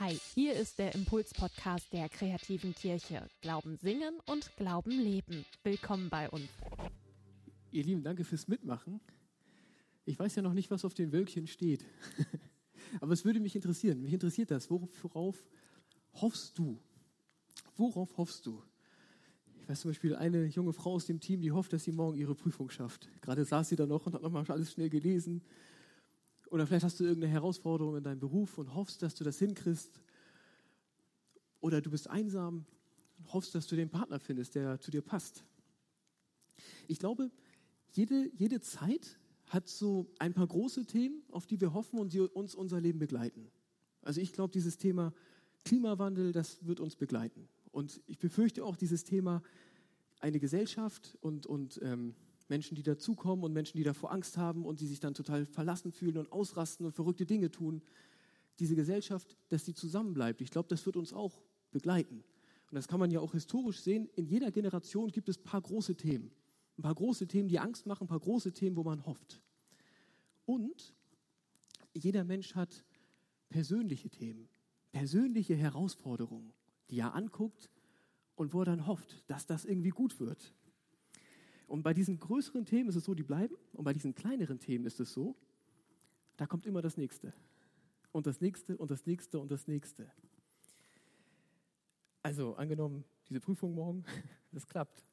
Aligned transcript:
Hi, 0.00 0.18
hier 0.34 0.54
ist 0.54 0.80
der 0.80 0.92
Impuls-Podcast 0.96 1.92
der 1.92 2.08
kreativen 2.08 2.74
Kirche. 2.74 3.28
Glauben 3.42 3.76
singen 3.76 4.14
und 4.26 4.50
Glauben 4.56 4.90
leben. 4.90 5.44
Willkommen 5.62 6.10
bei 6.10 6.28
uns. 6.30 6.48
Ihr 7.70 7.84
Lieben, 7.84 8.02
danke 8.02 8.24
fürs 8.24 8.48
Mitmachen. 8.48 8.98
Ich 10.04 10.18
weiß 10.18 10.34
ja 10.34 10.42
noch 10.42 10.52
nicht, 10.52 10.72
was 10.72 10.84
auf 10.84 10.94
den 10.94 11.12
Wölkchen 11.12 11.46
steht. 11.46 11.84
Aber 13.00 13.12
es 13.12 13.24
würde 13.24 13.38
mich 13.38 13.54
interessieren. 13.54 14.02
Mich 14.02 14.12
interessiert 14.12 14.50
das. 14.50 14.68
Worauf 14.68 15.38
hoffst 16.14 16.58
du? 16.58 16.82
Worauf 17.76 18.16
hoffst 18.16 18.46
du? 18.46 18.60
Ich 19.60 19.68
weiß 19.68 19.82
zum 19.82 19.92
Beispiel 19.92 20.16
eine 20.16 20.46
junge 20.46 20.72
Frau 20.72 20.94
aus 20.94 21.06
dem 21.06 21.20
Team, 21.20 21.40
die 21.40 21.52
hofft, 21.52 21.72
dass 21.72 21.84
sie 21.84 21.92
morgen 21.92 22.18
ihre 22.18 22.34
Prüfung 22.34 22.68
schafft. 22.68 23.08
Gerade 23.20 23.44
saß 23.44 23.68
sie 23.68 23.76
da 23.76 23.86
noch 23.86 24.06
und 24.06 24.14
hat 24.14 24.22
nochmal 24.22 24.44
alles 24.48 24.72
schnell 24.72 24.90
gelesen 24.90 25.40
oder 26.54 26.68
vielleicht 26.68 26.84
hast 26.84 27.00
du 27.00 27.04
irgendeine 27.04 27.32
Herausforderung 27.32 27.96
in 27.96 28.04
deinem 28.04 28.20
Beruf 28.20 28.58
und 28.58 28.76
hoffst, 28.76 29.02
dass 29.02 29.16
du 29.16 29.24
das 29.24 29.40
hinkriegst. 29.40 30.00
Oder 31.58 31.80
du 31.80 31.90
bist 31.90 32.08
einsam 32.08 32.64
und 33.18 33.32
hoffst, 33.32 33.56
dass 33.56 33.66
du 33.66 33.74
den 33.74 33.90
Partner 33.90 34.20
findest, 34.20 34.54
der 34.54 34.78
zu 34.78 34.92
dir 34.92 35.02
passt. 35.02 35.42
Ich 36.86 37.00
glaube, 37.00 37.32
jede, 37.90 38.30
jede 38.36 38.60
Zeit 38.60 39.18
hat 39.46 39.68
so 39.68 40.06
ein 40.20 40.32
paar 40.32 40.46
große 40.46 40.86
Themen, 40.86 41.24
auf 41.32 41.44
die 41.44 41.60
wir 41.60 41.74
hoffen 41.74 41.98
und 41.98 42.12
die 42.12 42.20
uns 42.20 42.54
unser 42.54 42.80
Leben 42.80 43.00
begleiten. 43.00 43.50
Also 44.02 44.20
ich 44.20 44.32
glaube, 44.32 44.52
dieses 44.52 44.78
Thema 44.78 45.12
Klimawandel, 45.64 46.30
das 46.30 46.64
wird 46.64 46.78
uns 46.78 46.94
begleiten. 46.94 47.48
Und 47.72 48.00
ich 48.06 48.20
befürchte 48.20 48.64
auch 48.64 48.76
dieses 48.76 49.02
Thema 49.02 49.42
eine 50.20 50.38
Gesellschaft 50.38 51.18
und, 51.20 51.46
und 51.46 51.80
ähm, 51.82 52.14
Menschen, 52.48 52.74
die 52.74 52.82
dazukommen 52.82 53.44
und 53.44 53.52
Menschen, 53.52 53.76
die 53.76 53.84
davor 53.84 54.12
Angst 54.12 54.36
haben 54.36 54.64
und 54.64 54.80
die 54.80 54.86
sich 54.86 55.00
dann 55.00 55.14
total 55.14 55.46
verlassen 55.46 55.92
fühlen 55.92 56.18
und 56.18 56.30
ausrasten 56.32 56.84
und 56.84 56.92
verrückte 56.92 57.26
Dinge 57.26 57.50
tun. 57.50 57.82
Diese 58.58 58.76
Gesellschaft, 58.76 59.36
dass 59.48 59.64
die 59.64 59.74
zusammenbleibt, 59.74 60.40
ich 60.40 60.50
glaube, 60.50 60.68
das 60.68 60.84
wird 60.86 60.96
uns 60.96 61.12
auch 61.12 61.42
begleiten. 61.70 62.22
Und 62.70 62.76
das 62.76 62.88
kann 62.88 63.00
man 63.00 63.10
ja 63.10 63.20
auch 63.20 63.32
historisch 63.32 63.80
sehen. 63.80 64.08
In 64.14 64.26
jeder 64.26 64.50
Generation 64.50 65.10
gibt 65.10 65.28
es 65.28 65.38
ein 65.38 65.44
paar 65.44 65.60
große 65.60 65.96
Themen. 65.96 66.30
Ein 66.76 66.82
paar 66.82 66.94
große 66.94 67.26
Themen, 67.26 67.48
die 67.48 67.58
Angst 67.58 67.86
machen, 67.86 68.04
ein 68.04 68.08
paar 68.08 68.20
große 68.20 68.52
Themen, 68.52 68.76
wo 68.76 68.82
man 68.82 69.04
hofft. 69.06 69.40
Und 70.44 70.94
jeder 71.94 72.24
Mensch 72.24 72.54
hat 72.54 72.84
persönliche 73.48 74.10
Themen, 74.10 74.48
persönliche 74.92 75.54
Herausforderungen, 75.54 76.52
die 76.90 76.98
er 76.98 77.14
anguckt 77.14 77.70
und 78.34 78.52
wo 78.52 78.62
er 78.62 78.66
dann 78.66 78.86
hofft, 78.86 79.22
dass 79.28 79.46
das 79.46 79.64
irgendwie 79.64 79.90
gut 79.90 80.18
wird. 80.18 80.52
Und 81.66 81.82
bei 81.82 81.94
diesen 81.94 82.18
größeren 82.18 82.64
Themen 82.64 82.88
ist 82.88 82.96
es 82.96 83.04
so, 83.04 83.14
die 83.14 83.22
bleiben. 83.22 83.56
Und 83.72 83.84
bei 83.84 83.92
diesen 83.92 84.14
kleineren 84.14 84.58
Themen 84.58 84.84
ist 84.86 85.00
es 85.00 85.12
so, 85.12 85.36
da 86.36 86.46
kommt 86.46 86.66
immer 86.66 86.82
das 86.82 86.96
Nächste. 86.96 87.32
Und 88.12 88.26
das 88.26 88.40
Nächste 88.40 88.76
und 88.76 88.90
das 88.90 89.06
Nächste 89.06 89.38
und 89.40 89.50
das 89.50 89.66
Nächste. 89.66 90.10
Also 92.22 92.54
angenommen, 92.54 93.04
diese 93.28 93.40
Prüfung 93.40 93.74
morgen, 93.74 94.04
das 94.52 94.66
klappt. 94.66 95.04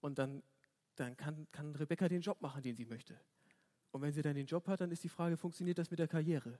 Und 0.00 0.18
dann, 0.18 0.42
dann 0.96 1.16
kann, 1.16 1.46
kann 1.52 1.74
Rebecca 1.74 2.08
den 2.08 2.20
Job 2.20 2.40
machen, 2.40 2.62
den 2.62 2.76
sie 2.76 2.86
möchte. 2.86 3.18
Und 3.90 4.00
wenn 4.00 4.12
sie 4.12 4.22
dann 4.22 4.34
den 4.34 4.46
Job 4.46 4.66
hat, 4.68 4.80
dann 4.80 4.90
ist 4.90 5.04
die 5.04 5.08
Frage, 5.08 5.36
funktioniert 5.36 5.78
das 5.78 5.90
mit 5.90 5.98
der 5.98 6.08
Karriere? 6.08 6.58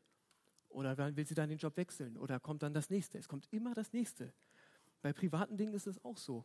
Oder 0.69 1.17
will 1.17 1.27
sie 1.27 1.35
dann 1.35 1.49
den 1.49 1.59
Job 1.59 1.77
wechseln? 1.77 2.17
Oder 2.17 2.41
kommt 2.41 2.63
dann 2.63 2.75
das 2.75 2.91
Nächste? 2.91 3.19
Es 3.19 3.29
kommt 3.29 3.47
immer 3.53 3.75
das 3.75 3.93
Nächste. 3.93 4.33
Bei 5.01 5.13
privaten 5.13 5.57
Dingen 5.57 5.75
ist 5.75 5.87
es 5.87 6.03
auch 6.05 6.17
so. 6.17 6.45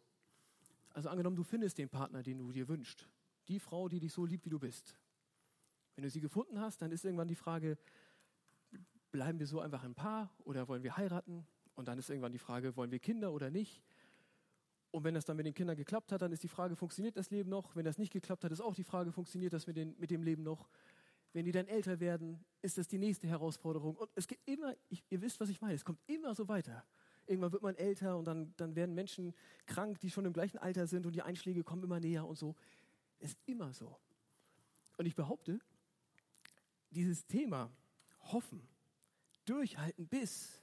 Also 0.97 1.09
angenommen, 1.09 1.35
du 1.35 1.43
findest 1.43 1.77
den 1.77 1.89
Partner, 1.89 2.23
den 2.23 2.39
du 2.39 2.51
dir 2.51 2.67
wünschst. 2.67 3.07
Die 3.49 3.59
Frau, 3.59 3.87
die 3.87 3.99
dich 3.99 4.11
so 4.11 4.25
liebt, 4.25 4.45
wie 4.45 4.49
du 4.49 4.57
bist. 4.57 4.97
Wenn 5.93 6.03
du 6.03 6.09
sie 6.09 6.21
gefunden 6.21 6.59
hast, 6.59 6.81
dann 6.81 6.91
ist 6.91 7.05
irgendwann 7.05 7.27
die 7.27 7.35
Frage, 7.35 7.77
bleiben 9.11 9.37
wir 9.37 9.45
so 9.45 9.59
einfach 9.59 9.83
ein 9.83 9.93
Paar 9.93 10.35
oder 10.39 10.67
wollen 10.67 10.81
wir 10.81 10.97
heiraten? 10.97 11.45
Und 11.75 11.87
dann 11.87 11.99
ist 11.99 12.09
irgendwann 12.09 12.31
die 12.31 12.39
Frage, 12.39 12.75
wollen 12.75 12.89
wir 12.89 12.97
Kinder 12.97 13.31
oder 13.31 13.51
nicht? 13.51 13.79
Und 14.89 15.03
wenn 15.03 15.13
das 15.13 15.25
dann 15.25 15.37
mit 15.37 15.45
den 15.45 15.53
Kindern 15.53 15.77
geklappt 15.77 16.11
hat, 16.11 16.23
dann 16.23 16.31
ist 16.31 16.41
die 16.41 16.47
Frage, 16.47 16.75
funktioniert 16.75 17.15
das 17.15 17.29
Leben 17.29 17.51
noch? 17.51 17.75
Wenn 17.75 17.85
das 17.85 17.99
nicht 17.99 18.11
geklappt 18.11 18.43
hat, 18.43 18.51
ist 18.51 18.61
auch 18.61 18.73
die 18.73 18.83
Frage, 18.83 19.11
funktioniert 19.11 19.53
das 19.53 19.67
mit, 19.67 19.77
den, 19.77 19.95
mit 19.99 20.09
dem 20.09 20.23
Leben 20.23 20.41
noch? 20.41 20.67
Wenn 21.31 21.45
die 21.45 21.51
dann 21.51 21.67
älter 21.67 21.99
werden, 21.99 22.43
ist 22.63 22.79
das 22.79 22.87
die 22.87 22.97
nächste 22.97 23.27
Herausforderung. 23.27 23.97
Und 23.97 24.09
es 24.15 24.27
geht 24.27 24.39
immer, 24.45 24.73
ich, 24.89 25.03
ihr 25.11 25.21
wisst, 25.21 25.39
was 25.39 25.49
ich 25.49 25.61
meine, 25.61 25.75
es 25.75 25.85
kommt 25.85 25.99
immer 26.07 26.33
so 26.33 26.47
weiter. 26.47 26.83
Irgendwann 27.27 27.51
wird 27.51 27.61
man 27.61 27.75
älter 27.75 28.17
und 28.17 28.25
dann, 28.25 28.53
dann 28.57 28.75
werden 28.75 28.95
Menschen 28.95 29.33
krank, 29.65 29.99
die 29.99 30.09
schon 30.09 30.25
im 30.25 30.33
gleichen 30.33 30.57
Alter 30.57 30.87
sind 30.87 31.05
und 31.05 31.13
die 31.13 31.21
Einschläge 31.21 31.63
kommen 31.63 31.83
immer 31.83 31.99
näher 31.99 32.25
und 32.25 32.37
so. 32.37 32.55
Ist 33.19 33.37
immer 33.45 33.73
so. 33.73 33.97
Und 34.97 35.05
ich 35.05 35.15
behaupte, 35.15 35.59
dieses 36.91 37.25
Thema 37.25 37.71
Hoffen, 38.31 38.61
Durchhalten 39.45 40.07
bis, 40.07 40.61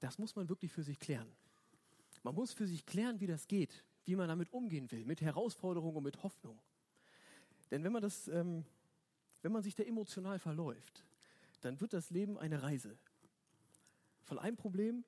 das 0.00 0.18
muss 0.18 0.36
man 0.36 0.48
wirklich 0.48 0.72
für 0.72 0.82
sich 0.82 0.98
klären. 0.98 1.30
Man 2.22 2.34
muss 2.34 2.52
für 2.52 2.66
sich 2.66 2.84
klären, 2.84 3.20
wie 3.20 3.26
das 3.26 3.46
geht, 3.46 3.84
wie 4.04 4.16
man 4.16 4.28
damit 4.28 4.52
umgehen 4.52 4.90
will, 4.90 5.04
mit 5.04 5.20
Herausforderungen 5.20 5.96
und 5.96 6.02
mit 6.02 6.22
Hoffnung. 6.22 6.58
Denn 7.70 7.84
wenn 7.84 7.92
man, 7.92 8.02
das, 8.02 8.28
ähm, 8.28 8.64
wenn 9.42 9.52
man 9.52 9.62
sich 9.62 9.74
da 9.74 9.82
emotional 9.82 10.38
verläuft, 10.38 11.04
dann 11.60 11.80
wird 11.80 11.92
das 11.92 12.10
Leben 12.10 12.38
eine 12.38 12.62
Reise. 12.62 12.98
Von 14.24 14.38
einem 14.38 14.56
Problem 14.56 15.04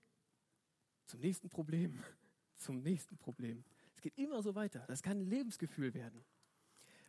zum 1.10 1.20
nächsten 1.20 1.48
Problem, 1.48 1.98
zum 2.56 2.82
nächsten 2.82 3.16
Problem. 3.16 3.64
Es 3.94 4.00
geht 4.00 4.16
immer 4.16 4.42
so 4.42 4.54
weiter. 4.54 4.84
Das 4.88 5.02
kann 5.02 5.18
ein 5.18 5.26
Lebensgefühl 5.26 5.92
werden. 5.92 6.24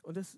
Und 0.01 0.17
das 0.17 0.37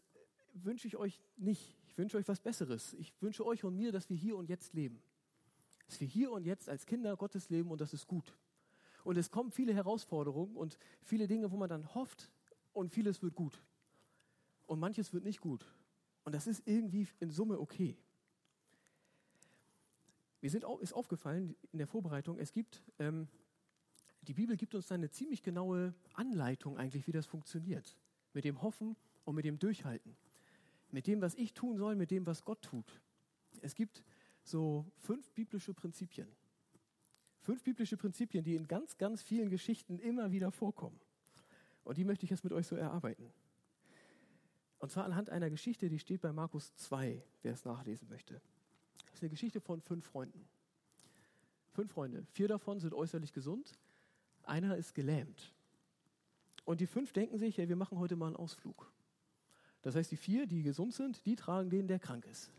wünsche 0.53 0.88
ich 0.88 0.97
euch 0.97 1.19
nicht. 1.38 1.75
Ich 1.88 1.97
wünsche 1.97 2.18
euch 2.18 2.28
was 2.28 2.41
Besseres. 2.41 2.94
Ich 2.94 3.13
wünsche 3.22 3.46
euch 3.46 3.63
und 3.63 3.75
mir, 3.75 3.91
dass 3.91 4.09
wir 4.09 4.18
hier 4.18 4.38
und 4.38 4.50
jetzt 4.50 4.74
leben. 4.74 5.01
Dass 5.88 6.00
wir 6.00 6.07
hier 6.07 6.31
und 6.31 6.46
jetzt 6.46 6.69
als 6.69 6.85
Kinder 6.85 7.16
Gottes 7.18 7.50
leben 7.50 7.72
und 7.72 7.81
das 7.81 7.94
ist 7.94 8.07
gut. 8.07 8.38
Und 9.03 9.18
es 9.18 9.31
kommen 9.31 9.51
viele 9.51 9.74
Herausforderungen 9.74 10.56
und 10.56 10.78
viele 11.01 11.28
Dinge, 11.28 11.51
wo 11.51 11.57
man 11.57 11.69
dann 11.69 11.94
hofft 11.95 12.31
und 12.74 12.90
vieles 12.90 13.22
wird 13.22 13.35
gut. 13.35 13.62
Und 14.66 14.80
manches 14.80 15.13
wird 15.13 15.24
nicht 15.24 15.41
gut. 15.41 15.66
Und 16.24 16.34
das 16.34 16.47
ist 16.47 16.62
irgendwie 16.66 17.07
in 17.19 17.31
Summe 17.31 17.59
okay. 17.59 17.97
Mir 20.41 20.50
sind, 20.50 20.66
ist 20.81 20.94
aufgefallen 20.94 21.56
in 21.72 21.78
der 21.78 21.88
Vorbereitung, 21.88 22.38
es 22.38 22.51
gibt 22.51 22.84
ähm, 23.00 23.28
die 24.28 24.34
Bibel 24.34 24.56
gibt 24.58 24.76
uns 24.76 24.92
eine 24.92 25.10
ziemlich 25.10 25.42
genaue 25.42 25.94
Anleitung 26.14 26.78
eigentlich, 26.78 27.08
wie 27.08 27.12
das 27.12 27.26
funktioniert. 27.26 27.98
Mit 28.34 28.46
dem 28.46 28.62
Hoffen 28.62 28.96
und 29.26 29.36
mit 29.36 29.46
dem 29.46 29.60
Durchhalten. 29.60 30.16
Mit 30.92 31.08
dem, 31.08 31.22
was 31.22 31.36
ich 31.36 31.54
tun 31.54 31.78
soll, 31.78 31.96
mit 31.96 32.12
dem, 32.12 32.26
was 32.26 32.44
Gott 32.44 32.62
tut. 32.62 33.02
Es 33.62 33.76
gibt 33.76 34.04
so 34.44 34.86
fünf 34.98 35.32
biblische 35.32 35.74
Prinzipien. 35.74 36.28
Fünf 37.42 37.64
biblische 37.64 37.98
Prinzipien, 37.98 38.44
die 38.44 38.56
in 38.56 38.68
ganz, 38.68 38.98
ganz 38.98 39.22
vielen 39.22 39.50
Geschichten 39.50 40.00
immer 40.00 40.32
wieder 40.32 40.52
vorkommen. 40.52 41.00
Und 41.84 41.98
die 41.98 42.06
möchte 42.06 42.24
ich 42.26 42.30
jetzt 42.30 42.44
mit 42.44 42.54
euch 42.54 42.68
so 42.68 42.76
erarbeiten. 42.76 43.32
Und 44.80 44.92
zwar 44.92 45.06
anhand 45.06 45.30
einer 45.30 45.50
Geschichte, 45.50 45.90
die 45.90 46.00
steht 46.00 46.22
bei 46.22 46.32
Markus 46.32 46.76
2, 46.76 47.22
wer 47.42 47.54
es 47.54 47.66
nachlesen 47.66 48.08
möchte. 48.10 48.42
Das 49.06 49.16
ist 49.16 49.24
eine 49.24 49.30
Geschichte 49.30 49.60
von 49.62 49.82
fünf 49.82 50.06
Freunden. 50.06 50.46
Fünf 51.72 51.92
Freunde. 51.92 52.26
Vier 52.32 52.48
davon 52.48 52.80
sind 52.80 52.94
äußerlich 52.94 53.34
gesund, 53.34 53.78
einer 54.48 54.76
ist 54.78 54.94
gelähmt. 54.94 55.54
Und 56.66 56.80
die 56.81 56.88
fünf 56.88 57.12
denken 57.14 57.38
sich, 57.38 57.58
hey, 57.58 57.68
wir 57.68 57.76
machen 57.76 58.00
heute 58.00 58.16
mal 58.16 58.28
einen 58.28 58.36
Ausflug. 58.36 58.92
Das 59.81 59.96
heißt, 59.96 60.12
die 60.12 60.18
vier, 60.18 60.48
die 60.48 60.64
gesund 60.64 60.94
sind, 60.94 61.26
die 61.26 61.36
tragen 61.36 61.70
den, 61.70 61.88
der 61.88 62.00
krank 62.00 62.26
ist. 62.26 62.52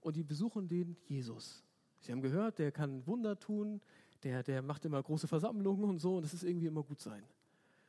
Und 0.00 0.16
die 0.16 0.24
besuchen 0.24 0.68
den 0.68 0.96
Jesus. 1.06 1.62
Sie 2.00 2.12
haben 2.12 2.20
gehört, 2.20 2.58
der 2.58 2.72
kann 2.72 3.06
Wunder 3.06 3.38
tun, 3.38 3.80
der, 4.22 4.42
der 4.42 4.62
macht 4.62 4.84
immer 4.84 5.02
große 5.02 5.28
Versammlungen 5.28 5.88
und 5.88 5.98
so, 5.98 6.16
und 6.16 6.22
das 6.22 6.34
ist 6.34 6.42
irgendwie 6.42 6.66
immer 6.66 6.82
gut 6.82 7.00
sein. 7.00 7.22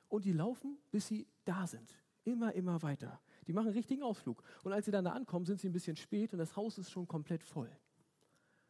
Und 0.07 0.25
die 0.25 0.33
laufen, 0.33 0.77
bis 0.91 1.07
sie 1.07 1.27
da 1.45 1.65
sind. 1.67 1.95
Immer, 2.25 2.53
immer 2.53 2.81
weiter. 2.81 3.19
Die 3.47 3.53
machen 3.53 3.67
einen 3.67 3.75
richtigen 3.75 4.03
Ausflug. 4.03 4.43
Und 4.63 4.73
als 4.73 4.85
sie 4.85 4.91
dann 4.91 5.05
da 5.05 5.13
ankommen, 5.13 5.45
sind 5.45 5.59
sie 5.59 5.69
ein 5.69 5.73
bisschen 5.73 5.95
spät 5.95 6.33
und 6.33 6.39
das 6.39 6.55
Haus 6.55 6.77
ist 6.77 6.91
schon 6.91 7.07
komplett 7.07 7.43
voll. 7.43 7.69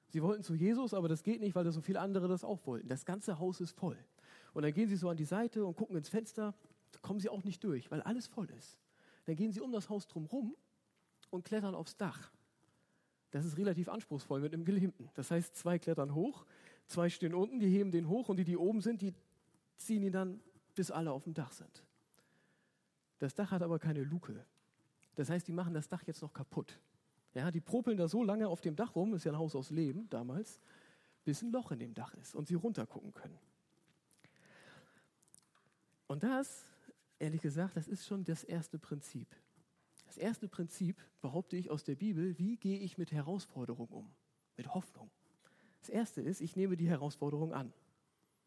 Sie 0.08 0.24
wollten 0.24 0.44
zu 0.44 0.56
Jesus, 0.56 0.94
aber 0.94 1.08
das 1.08 1.24
geht 1.24 1.40
nicht, 1.42 1.56
weil 1.56 1.64
da 1.64 1.72
so 1.72 1.82
viele 1.82 2.00
andere 2.00 2.28
das 2.28 2.44
auch 2.44 2.66
wollten. 2.66 2.88
Das 2.88 3.06
ganze 3.06 3.40
Haus 3.40 3.62
ist 3.62 3.72
voll. 3.72 3.98
Und 4.54 4.64
dann 4.64 4.74
gehen 4.74 4.88
sie 4.88 4.96
so 4.96 5.10
an 5.10 5.18
die 5.18 5.26
Seite 5.26 5.66
und 5.66 5.76
gucken 5.76 5.96
ins 5.96 6.10
Fenster, 6.10 6.56
da 6.92 7.00
kommen 7.00 7.20
sie 7.20 7.30
auch 7.30 7.44
nicht 7.44 7.64
durch, 7.64 7.90
weil 7.92 8.02
alles 8.02 8.28
voll 8.28 8.50
ist. 8.52 8.80
Dann 9.26 9.36
gehen 9.36 9.52
sie 9.52 9.62
um 9.62 9.72
das 9.72 9.90
Haus 9.90 10.08
drumherum 10.08 10.56
und 11.30 11.46
klettern 11.46 11.76
aufs 11.76 11.98
Dach. 11.98 12.32
Das 13.32 13.46
ist 13.46 13.58
relativ 13.58 13.90
anspruchsvoll 13.90 14.42
mit 14.42 14.54
einem 14.54 14.66
Gelähmten. 14.66 15.10
Das 15.14 15.30
heißt, 15.30 15.56
zwei 15.56 15.78
klettern 15.78 16.16
hoch, 16.16 16.46
zwei 16.88 17.10
stehen 17.10 17.36
unten, 17.36 17.60
die 17.60 17.70
heben 17.70 17.92
den 17.92 18.10
hoch 18.10 18.30
und 18.30 18.38
die, 18.38 18.44
die 18.44 18.58
oben 18.58 18.82
sind, 18.82 19.02
die 19.02 19.14
ziehen 19.78 20.02
ihn 20.02 20.12
dann, 20.12 20.42
bis 20.76 20.92
alle 20.92 21.12
auf 21.12 21.24
dem 21.24 21.34
Dach 21.34 21.52
sind. 21.52 21.84
Das 23.20 23.36
Dach 23.36 23.52
hat 23.52 23.62
aber 23.62 23.80
keine 23.80 24.04
Luke. 24.04 24.46
Das 25.16 25.30
heißt, 25.30 25.48
die 25.48 25.52
machen 25.52 25.74
das 25.74 25.88
Dach 25.88 26.04
jetzt 26.08 26.22
noch 26.22 26.34
kaputt. 26.34 26.80
Ja, 27.34 27.52
die 27.52 27.62
propeln 27.62 27.98
da 27.98 28.08
so 28.08 28.24
lange 28.24 28.48
auf 28.48 28.62
dem 28.62 28.76
Dach 28.76 28.96
rum, 28.96 29.14
ist 29.14 29.26
ja 29.26 29.32
ein 29.32 29.38
Haus 29.38 29.56
aus 29.56 29.70
Leben 29.70 30.10
damals, 30.10 30.60
bis 31.24 31.42
ein 31.42 31.52
Loch 31.52 31.72
in 31.72 31.80
dem 31.80 31.94
Dach 31.94 32.14
ist 32.16 32.36
und 32.36 32.48
sie 32.48 32.56
runtergucken 32.56 33.14
können. 33.14 33.38
Und 36.10 36.24
das, 36.24 36.66
ehrlich 37.20 37.42
gesagt, 37.42 37.78
das 37.78 37.88
ist 37.88 38.08
schon 38.08 38.24
das 38.24 38.44
erste 38.44 38.80
Prinzip. 38.80 39.28
Das 40.08 40.18
erste 40.18 40.48
Prinzip 40.48 41.00
behaupte 41.22 41.56
ich 41.56 41.70
aus 41.70 41.84
der 41.84 41.94
Bibel, 41.94 42.36
wie 42.40 42.58
gehe 42.58 42.80
ich 42.80 42.98
mit 42.98 43.12
Herausforderungen 43.12 43.92
um, 43.92 44.12
mit 44.58 44.74
Hoffnung. 44.74 45.12
Das 45.82 45.90
erste 45.90 46.22
ist, 46.22 46.42
ich 46.42 46.56
nehme 46.56 46.78
die 46.78 46.90
Herausforderung 46.90 47.54
an. 47.54 47.72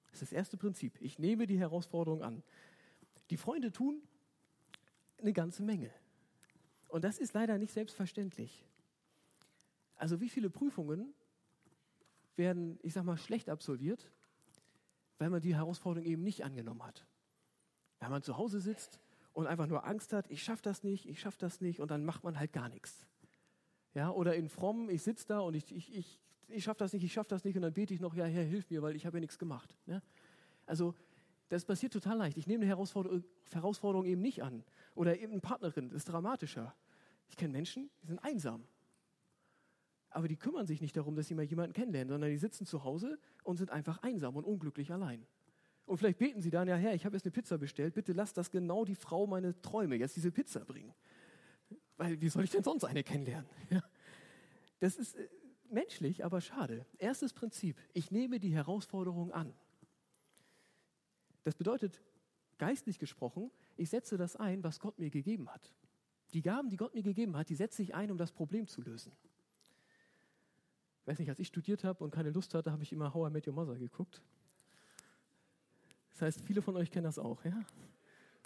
Das 0.06 0.14
ist 0.14 0.22
das 0.22 0.32
erste 0.32 0.56
Prinzip. 0.56 1.00
Ich 1.00 1.20
nehme 1.20 1.46
die 1.46 1.56
Herausforderung 1.56 2.22
an. 2.24 2.42
Die 3.30 3.36
Freunde 3.36 3.70
tun 3.70 4.02
eine 5.18 5.32
ganze 5.32 5.62
Menge. 5.62 5.92
Und 6.88 7.04
das 7.04 7.18
ist 7.18 7.32
leider 7.32 7.58
nicht 7.58 7.72
selbstverständlich. 7.72 8.66
Also 9.94 10.20
wie 10.20 10.28
viele 10.28 10.50
Prüfungen 10.50 11.14
werden, 12.34 12.80
ich 12.82 12.92
sag 12.92 13.04
mal, 13.04 13.16
schlecht 13.16 13.48
absolviert, 13.48 14.10
weil 15.18 15.30
man 15.30 15.40
die 15.40 15.54
Herausforderung 15.54 16.08
eben 16.08 16.24
nicht 16.24 16.44
angenommen 16.44 16.82
hat. 16.82 17.06
Weil 18.02 18.10
man 18.10 18.22
zu 18.22 18.36
Hause 18.36 18.58
sitzt 18.58 18.98
und 19.32 19.46
einfach 19.46 19.68
nur 19.68 19.86
Angst 19.86 20.12
hat, 20.12 20.28
ich 20.28 20.42
schaffe 20.42 20.62
das 20.62 20.82
nicht, 20.82 21.08
ich 21.08 21.20
schaffe 21.20 21.38
das 21.38 21.60
nicht 21.60 21.78
und 21.78 21.88
dann 21.88 22.04
macht 22.04 22.24
man 22.24 22.36
halt 22.36 22.52
gar 22.52 22.68
nichts. 22.68 23.06
Ja, 23.94 24.10
oder 24.10 24.34
in 24.34 24.48
Fromm, 24.48 24.90
ich 24.90 25.02
sitze 25.02 25.28
da 25.28 25.38
und 25.38 25.54
ich, 25.54 25.72
ich, 25.72 25.94
ich, 25.94 26.20
ich 26.48 26.64
schaffe 26.64 26.80
das 26.80 26.92
nicht, 26.92 27.04
ich 27.04 27.12
schaffe 27.12 27.28
das 27.28 27.44
nicht 27.44 27.54
und 27.54 27.62
dann 27.62 27.72
bete 27.72 27.94
ich 27.94 28.00
noch, 28.00 28.12
ja, 28.14 28.24
Herr, 28.24 28.42
hilf 28.42 28.68
mir, 28.70 28.82
weil 28.82 28.96
ich 28.96 29.06
habe 29.06 29.18
ja 29.18 29.20
nichts 29.20 29.38
gemacht. 29.38 29.76
Ja? 29.86 30.02
Also 30.66 30.96
das 31.48 31.64
passiert 31.64 31.92
total 31.92 32.18
leicht. 32.18 32.36
Ich 32.38 32.48
nehme 32.48 32.62
eine 32.62 32.70
Herausforderung, 32.70 33.22
Herausforderung 33.52 34.04
eben 34.04 34.20
nicht 34.20 34.42
an. 34.42 34.64
Oder 34.96 35.20
eben 35.20 35.30
eine 35.30 35.40
Partnerin, 35.40 35.88
das 35.88 35.98
ist 35.98 36.06
dramatischer. 36.06 36.74
Ich 37.28 37.36
kenne 37.36 37.52
Menschen, 37.52 37.88
die 38.02 38.08
sind 38.08 38.18
einsam. 38.18 38.64
Aber 40.10 40.26
die 40.26 40.36
kümmern 40.36 40.66
sich 40.66 40.80
nicht 40.80 40.96
darum, 40.96 41.14
dass 41.14 41.28
sie 41.28 41.34
mal 41.34 41.44
jemanden 41.44 41.72
kennenlernen, 41.72 42.10
sondern 42.10 42.30
die 42.30 42.36
sitzen 42.36 42.66
zu 42.66 42.82
Hause 42.82 43.16
und 43.44 43.58
sind 43.58 43.70
einfach 43.70 44.02
einsam 44.02 44.34
und 44.34 44.44
unglücklich 44.44 44.92
allein. 44.92 45.24
Und 45.86 45.98
vielleicht 45.98 46.18
beten 46.18 46.40
sie 46.40 46.50
dann, 46.50 46.68
ja 46.68 46.76
Herr, 46.76 46.94
ich 46.94 47.04
habe 47.04 47.16
jetzt 47.16 47.24
eine 47.24 47.32
Pizza 47.32 47.58
bestellt, 47.58 47.94
bitte 47.94 48.12
lass 48.12 48.32
das 48.32 48.50
genau 48.50 48.84
die 48.84 48.94
Frau 48.94 49.26
meine 49.26 49.60
Träume 49.62 49.96
jetzt 49.96 50.16
diese 50.16 50.30
Pizza 50.30 50.60
bringen. 50.60 50.94
Weil 51.96 52.20
wie 52.20 52.28
soll 52.28 52.44
ich 52.44 52.50
denn 52.50 52.62
sonst 52.62 52.84
eine 52.84 53.02
kennenlernen? 53.02 53.48
Das 54.80 54.96
ist 54.96 55.14
äh, 55.14 55.28
menschlich, 55.70 56.24
aber 56.24 56.40
schade. 56.40 56.84
Erstes 56.98 57.32
Prinzip, 57.32 57.76
ich 57.92 58.10
nehme 58.10 58.40
die 58.40 58.52
Herausforderung 58.52 59.30
an. 59.30 59.54
Das 61.44 61.54
bedeutet, 61.54 62.02
geistlich 62.58 62.98
gesprochen, 62.98 63.52
ich 63.76 63.90
setze 63.90 64.16
das 64.16 64.34
ein, 64.34 64.64
was 64.64 64.80
Gott 64.80 64.98
mir 64.98 65.10
gegeben 65.10 65.48
hat. 65.48 65.72
Die 66.32 66.42
Gaben, 66.42 66.68
die 66.68 66.76
Gott 66.76 66.94
mir 66.94 67.02
gegeben 67.04 67.36
hat, 67.36 67.48
die 67.48 67.54
setze 67.54 67.80
ich 67.82 67.94
ein, 67.94 68.10
um 68.10 68.18
das 68.18 68.32
Problem 68.32 68.66
zu 68.66 68.80
lösen. 68.82 69.12
Ich 71.02 71.06
weiß 71.06 71.18
nicht, 71.18 71.28
als 71.28 71.38
ich 71.38 71.48
studiert 71.48 71.84
habe 71.84 72.02
und 72.04 72.10
keine 72.10 72.30
Lust 72.30 72.54
hatte, 72.54 72.72
habe 72.72 72.82
ich 72.82 72.92
immer 72.92 73.12
How 73.12 73.28
I 73.28 73.32
Met 73.32 73.46
Your 73.46 73.54
Mother 73.54 73.78
geguckt. 73.78 74.22
Das 76.12 76.22
heißt, 76.22 76.40
viele 76.42 76.62
von 76.62 76.76
euch 76.76 76.90
kennen 76.90 77.04
das 77.04 77.18
auch, 77.18 77.44
ja? 77.44 77.58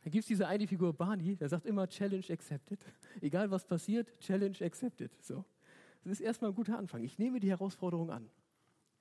Da 0.02 0.10
gibt 0.10 0.22
es 0.22 0.28
diese 0.28 0.46
eine 0.46 0.66
Figur 0.68 0.92
Barney, 0.92 1.34
der 1.34 1.48
sagt 1.48 1.66
immer 1.66 1.88
Challenge 1.88 2.24
accepted. 2.30 2.78
Egal 3.20 3.50
was 3.50 3.64
passiert, 3.64 4.18
Challenge 4.20 4.56
accepted. 4.60 5.10
So. 5.20 5.44
Das 6.04 6.12
ist 6.12 6.20
erstmal 6.20 6.52
ein 6.52 6.54
guter 6.54 6.78
Anfang. 6.78 7.02
Ich 7.02 7.18
nehme 7.18 7.40
die 7.40 7.50
Herausforderung 7.50 8.10
an. 8.10 8.30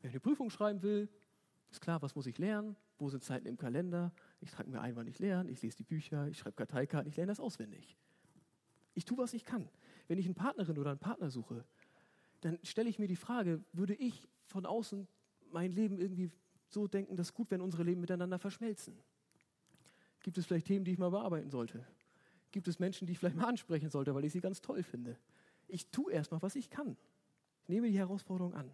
Wenn 0.02 0.10
ich 0.10 0.16
eine 0.16 0.20
Prüfung 0.20 0.50
schreiben 0.50 0.82
will, 0.82 1.08
ist 1.70 1.80
klar, 1.80 2.02
was 2.02 2.16
muss 2.16 2.26
ich 2.26 2.38
lernen? 2.40 2.76
Wo 2.98 3.10
sind 3.10 3.24
Zeiten 3.24 3.48
im 3.48 3.58
Kalender? 3.58 4.12
Ich 4.42 4.50
trage 4.50 4.70
mir 4.70 4.82
ein, 4.82 4.96
wann 4.96 5.06
ich 5.06 5.20
lerne. 5.20 5.52
Ich 5.52 5.62
lese 5.62 5.78
die 5.78 5.84
Bücher, 5.84 6.28
ich 6.28 6.40
schreibe 6.40 6.56
Karteikarten, 6.56 7.08
ich 7.08 7.18
lerne 7.18 7.32
das 7.32 7.40
auswendig. 7.40 7.96
Ich 8.96 9.06
tue, 9.06 9.18
was 9.18 9.34
ich 9.34 9.46
kann. 9.46 9.70
Wenn 10.08 10.18
ich 10.18 10.26
eine 10.26 10.34
Partnerin 10.34 10.80
oder 10.80 10.90
einen 10.90 11.00
Partner 11.00 11.30
suche, 11.30 11.66
dann 12.42 12.58
stelle 12.64 12.90
ich 12.90 12.98
mir 12.98 13.08
die 13.08 13.16
Frage, 13.16 13.64
würde 13.74 13.94
ich 13.94 14.28
von 14.46 14.66
außen 14.66 15.08
mein 15.52 15.72
Leben 15.72 16.00
irgendwie 16.00 16.32
so 16.70 16.88
denken, 16.88 17.16
dass 17.16 17.34
gut, 17.34 17.52
wenn 17.52 17.62
unsere 17.62 17.84
Leben 17.84 18.02
miteinander 18.02 18.40
verschmelzen? 18.40 18.98
Gibt 20.22 20.38
es 20.38 20.46
vielleicht 20.46 20.68
Themen, 20.68 20.86
die 20.86 20.92
ich 20.92 20.98
mal 20.98 21.12
bearbeiten 21.12 21.50
sollte? 21.50 21.86
Gibt 22.52 22.68
es 22.68 22.80
Menschen, 22.80 23.06
die 23.06 23.14
ich 23.14 23.20
vielleicht 23.20 23.36
mal 23.36 23.48
ansprechen 23.48 23.90
sollte, 23.90 24.16
weil 24.16 24.26
ich 24.26 24.34
sie 24.34 24.42
ganz 24.42 24.62
toll 24.62 24.82
finde? 24.82 25.18
Ich 25.68 25.88
tue 25.88 26.12
erstmal, 26.12 26.42
was 26.42 26.56
ich 26.56 26.70
kann. 26.70 26.98
Ich 27.64 27.70
nehme 27.70 27.90
die 27.90 27.98
Herausforderung 27.98 28.54
an. 28.54 28.72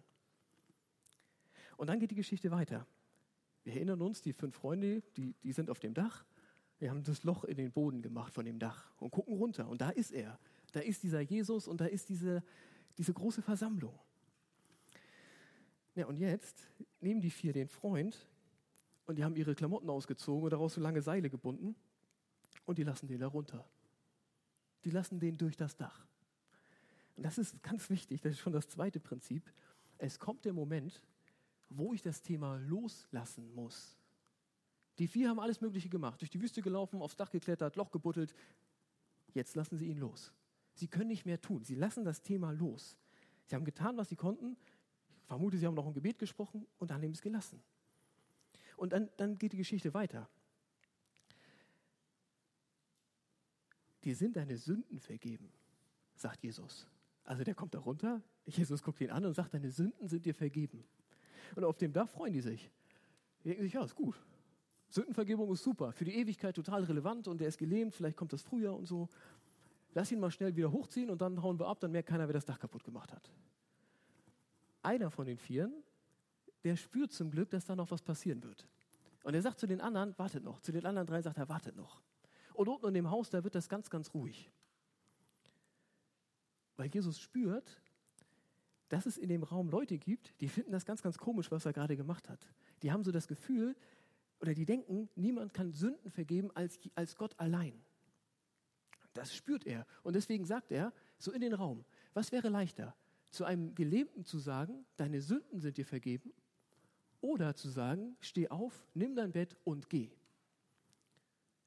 Und 1.76 1.88
dann 1.88 1.98
geht 1.98 2.10
die 2.10 2.16
Geschichte 2.16 2.50
weiter. 2.50 2.86
Wir 3.64 3.74
erinnern 3.74 4.00
uns, 4.02 4.22
die 4.22 4.32
fünf 4.32 4.56
Freunde, 4.56 5.02
die, 5.16 5.34
die 5.42 5.52
sind 5.52 5.70
auf 5.70 5.78
dem 5.78 5.94
Dach. 5.94 6.24
Wir 6.78 6.90
haben 6.90 7.04
das 7.04 7.22
Loch 7.24 7.44
in 7.44 7.56
den 7.56 7.70
Boden 7.70 8.02
gemacht 8.02 8.34
von 8.34 8.44
dem 8.44 8.58
Dach 8.58 8.90
und 8.98 9.10
gucken 9.10 9.36
runter. 9.36 9.68
Und 9.68 9.80
da 9.80 9.90
ist 9.90 10.10
er. 10.10 10.38
Da 10.72 10.80
ist 10.80 11.02
dieser 11.02 11.20
Jesus 11.20 11.68
und 11.68 11.80
da 11.80 11.86
ist 11.86 12.08
diese, 12.08 12.42
diese 12.98 13.12
große 13.12 13.42
Versammlung. 13.42 13.98
Ja, 15.94 16.06
und 16.06 16.16
jetzt 16.16 16.66
nehmen 17.00 17.20
die 17.20 17.30
vier 17.30 17.52
den 17.52 17.68
Freund 17.68 18.26
und 19.06 19.16
die 19.16 19.24
haben 19.24 19.36
ihre 19.36 19.54
Klamotten 19.54 19.90
ausgezogen 19.90 20.44
und 20.44 20.50
daraus 20.50 20.74
so 20.74 20.80
lange 20.80 21.02
Seile 21.02 21.28
gebunden 21.28 21.74
und 22.64 22.78
die 22.78 22.84
lassen 22.84 23.08
den 23.08 23.20
da 23.20 23.26
runter. 23.26 23.68
Die 24.84 24.90
lassen 24.90 25.20
den 25.20 25.36
durch 25.36 25.56
das 25.56 25.76
Dach. 25.76 26.06
Und 27.16 27.24
das 27.24 27.38
ist 27.38 27.62
ganz 27.62 27.90
wichtig, 27.90 28.22
das 28.22 28.32
ist 28.32 28.38
schon 28.38 28.52
das 28.52 28.68
zweite 28.68 29.00
Prinzip. 29.00 29.52
Es 29.98 30.18
kommt 30.18 30.44
der 30.44 30.54
Moment, 30.54 31.02
wo 31.68 31.92
ich 31.92 32.02
das 32.02 32.22
Thema 32.22 32.56
loslassen 32.56 33.54
muss. 33.54 33.98
Die 34.98 35.08
vier 35.08 35.28
haben 35.28 35.40
alles 35.40 35.60
Mögliche 35.60 35.88
gemacht, 35.88 36.20
durch 36.20 36.30
die 36.30 36.40
Wüste 36.40 36.62
gelaufen, 36.62 37.00
aufs 37.02 37.16
Dach 37.16 37.30
geklettert, 37.30 37.76
Loch 37.76 37.90
gebuddelt. 37.90 38.34
Jetzt 39.34 39.56
lassen 39.56 39.76
sie 39.76 39.86
ihn 39.86 39.98
los. 39.98 40.32
Sie 40.74 40.88
können 40.88 41.08
nicht 41.08 41.26
mehr 41.26 41.40
tun. 41.40 41.64
Sie 41.64 41.74
lassen 41.74 42.04
das 42.04 42.22
Thema 42.22 42.50
los. 42.50 42.96
Sie 43.46 43.54
haben 43.54 43.64
getan, 43.64 43.96
was 43.96 44.08
sie 44.08 44.16
konnten. 44.16 44.56
Vermute, 45.32 45.56
sie 45.56 45.66
haben 45.66 45.74
noch 45.74 45.86
ein 45.86 45.94
Gebet 45.94 46.18
gesprochen 46.18 46.66
und 46.78 46.90
dann 46.90 47.00
haben 47.00 47.08
sie 47.08 47.16
es 47.16 47.22
gelassen. 47.22 47.62
Und 48.76 48.92
dann, 48.92 49.08
dann 49.16 49.38
geht 49.38 49.54
die 49.54 49.56
Geschichte 49.56 49.94
weiter. 49.94 50.28
Dir 54.04 54.14
sind 54.14 54.36
deine 54.36 54.58
Sünden 54.58 55.00
vergeben, 55.00 55.50
sagt 56.16 56.42
Jesus. 56.42 56.86
Also 57.24 57.44
der 57.44 57.54
kommt 57.54 57.72
da 57.72 57.78
runter, 57.78 58.20
Jesus 58.44 58.82
guckt 58.82 59.00
ihn 59.00 59.10
an 59.10 59.24
und 59.24 59.32
sagt, 59.32 59.54
deine 59.54 59.70
Sünden 59.70 60.06
sind 60.06 60.26
dir 60.26 60.34
vergeben. 60.34 60.84
Und 61.56 61.64
auf 61.64 61.78
dem 61.78 61.94
Dach 61.94 62.10
freuen 62.10 62.34
die 62.34 62.42
sich. 62.42 62.70
Die 63.42 63.48
denken 63.48 63.62
sich, 63.62 63.72
ja, 63.72 63.82
ist 63.82 63.94
gut. 63.94 64.22
Sündenvergebung 64.90 65.50
ist 65.50 65.62
super, 65.62 65.92
für 65.92 66.04
die 66.04 66.14
Ewigkeit 66.14 66.54
total 66.54 66.84
relevant 66.84 67.26
und 67.26 67.40
der 67.40 67.48
ist 67.48 67.56
gelähmt, 67.56 67.94
vielleicht 67.94 68.18
kommt 68.18 68.34
das 68.34 68.42
früher 68.42 68.76
und 68.76 68.84
so. 68.84 69.08
Lass 69.94 70.12
ihn 70.12 70.20
mal 70.20 70.30
schnell 70.30 70.54
wieder 70.54 70.70
hochziehen 70.70 71.08
und 71.08 71.22
dann 71.22 71.42
hauen 71.42 71.58
wir 71.58 71.68
ab, 71.68 71.80
dann 71.80 71.90
merkt 71.90 72.10
keiner, 72.10 72.28
wer 72.28 72.34
das 72.34 72.44
Dach 72.44 72.58
kaputt 72.58 72.84
gemacht 72.84 73.10
hat. 73.10 73.32
Einer 74.82 75.10
von 75.10 75.26
den 75.26 75.38
Vieren, 75.38 75.72
der 76.64 76.76
spürt 76.76 77.12
zum 77.12 77.30
Glück, 77.30 77.50
dass 77.50 77.64
da 77.64 77.76
noch 77.76 77.90
was 77.90 78.02
passieren 78.02 78.42
wird. 78.42 78.68
Und 79.22 79.34
er 79.34 79.42
sagt 79.42 79.58
zu 79.58 79.66
den 79.66 79.80
anderen, 79.80 80.16
wartet 80.18 80.44
noch. 80.44 80.60
Zu 80.60 80.72
den 80.72 80.84
anderen 80.86 81.06
drei 81.06 81.22
sagt 81.22 81.38
er, 81.38 81.48
wartet 81.48 81.76
noch. 81.76 82.02
Und 82.54 82.68
unten 82.68 82.88
in 82.88 82.94
dem 82.94 83.10
Haus, 83.10 83.30
da 83.30 83.44
wird 83.44 83.54
das 83.54 83.68
ganz, 83.68 83.88
ganz 83.88 84.12
ruhig. 84.14 84.50
Weil 86.76 86.88
Jesus 86.88 87.20
spürt, 87.20 87.80
dass 88.88 89.06
es 89.06 89.16
in 89.16 89.28
dem 89.28 89.42
Raum 89.42 89.70
Leute 89.70 89.96
gibt, 89.98 90.38
die 90.40 90.48
finden 90.48 90.72
das 90.72 90.84
ganz, 90.84 91.02
ganz 91.02 91.16
komisch, 91.16 91.50
was 91.50 91.64
er 91.64 91.72
gerade 91.72 91.96
gemacht 91.96 92.28
hat. 92.28 92.46
Die 92.82 92.92
haben 92.92 93.04
so 93.04 93.12
das 93.12 93.26
Gefühl, 93.26 93.74
oder 94.40 94.54
die 94.54 94.66
denken, 94.66 95.08
niemand 95.14 95.54
kann 95.54 95.72
Sünden 95.72 96.10
vergeben 96.10 96.50
als, 96.54 96.78
als 96.94 97.16
Gott 97.16 97.38
allein. 97.38 97.80
Das 99.14 99.34
spürt 99.34 99.66
er. 99.66 99.86
Und 100.02 100.14
deswegen 100.14 100.44
sagt 100.44 100.72
er 100.72 100.92
so 101.18 101.32
in 101.32 101.40
den 101.40 101.54
Raum, 101.54 101.84
was 102.12 102.32
wäre 102.32 102.48
leichter, 102.48 102.94
zu 103.32 103.44
einem 103.44 103.74
Gelähmten 103.74 104.24
zu 104.24 104.38
sagen, 104.38 104.84
deine 104.96 105.20
Sünden 105.20 105.60
sind 105.60 105.76
dir 105.76 105.86
vergeben, 105.86 106.32
oder 107.20 107.54
zu 107.54 107.68
sagen, 107.68 108.16
steh 108.20 108.48
auf, 108.48 108.86
nimm 108.94 109.14
dein 109.14 109.32
Bett 109.32 109.56
und 109.64 109.88
geh. 109.88 110.10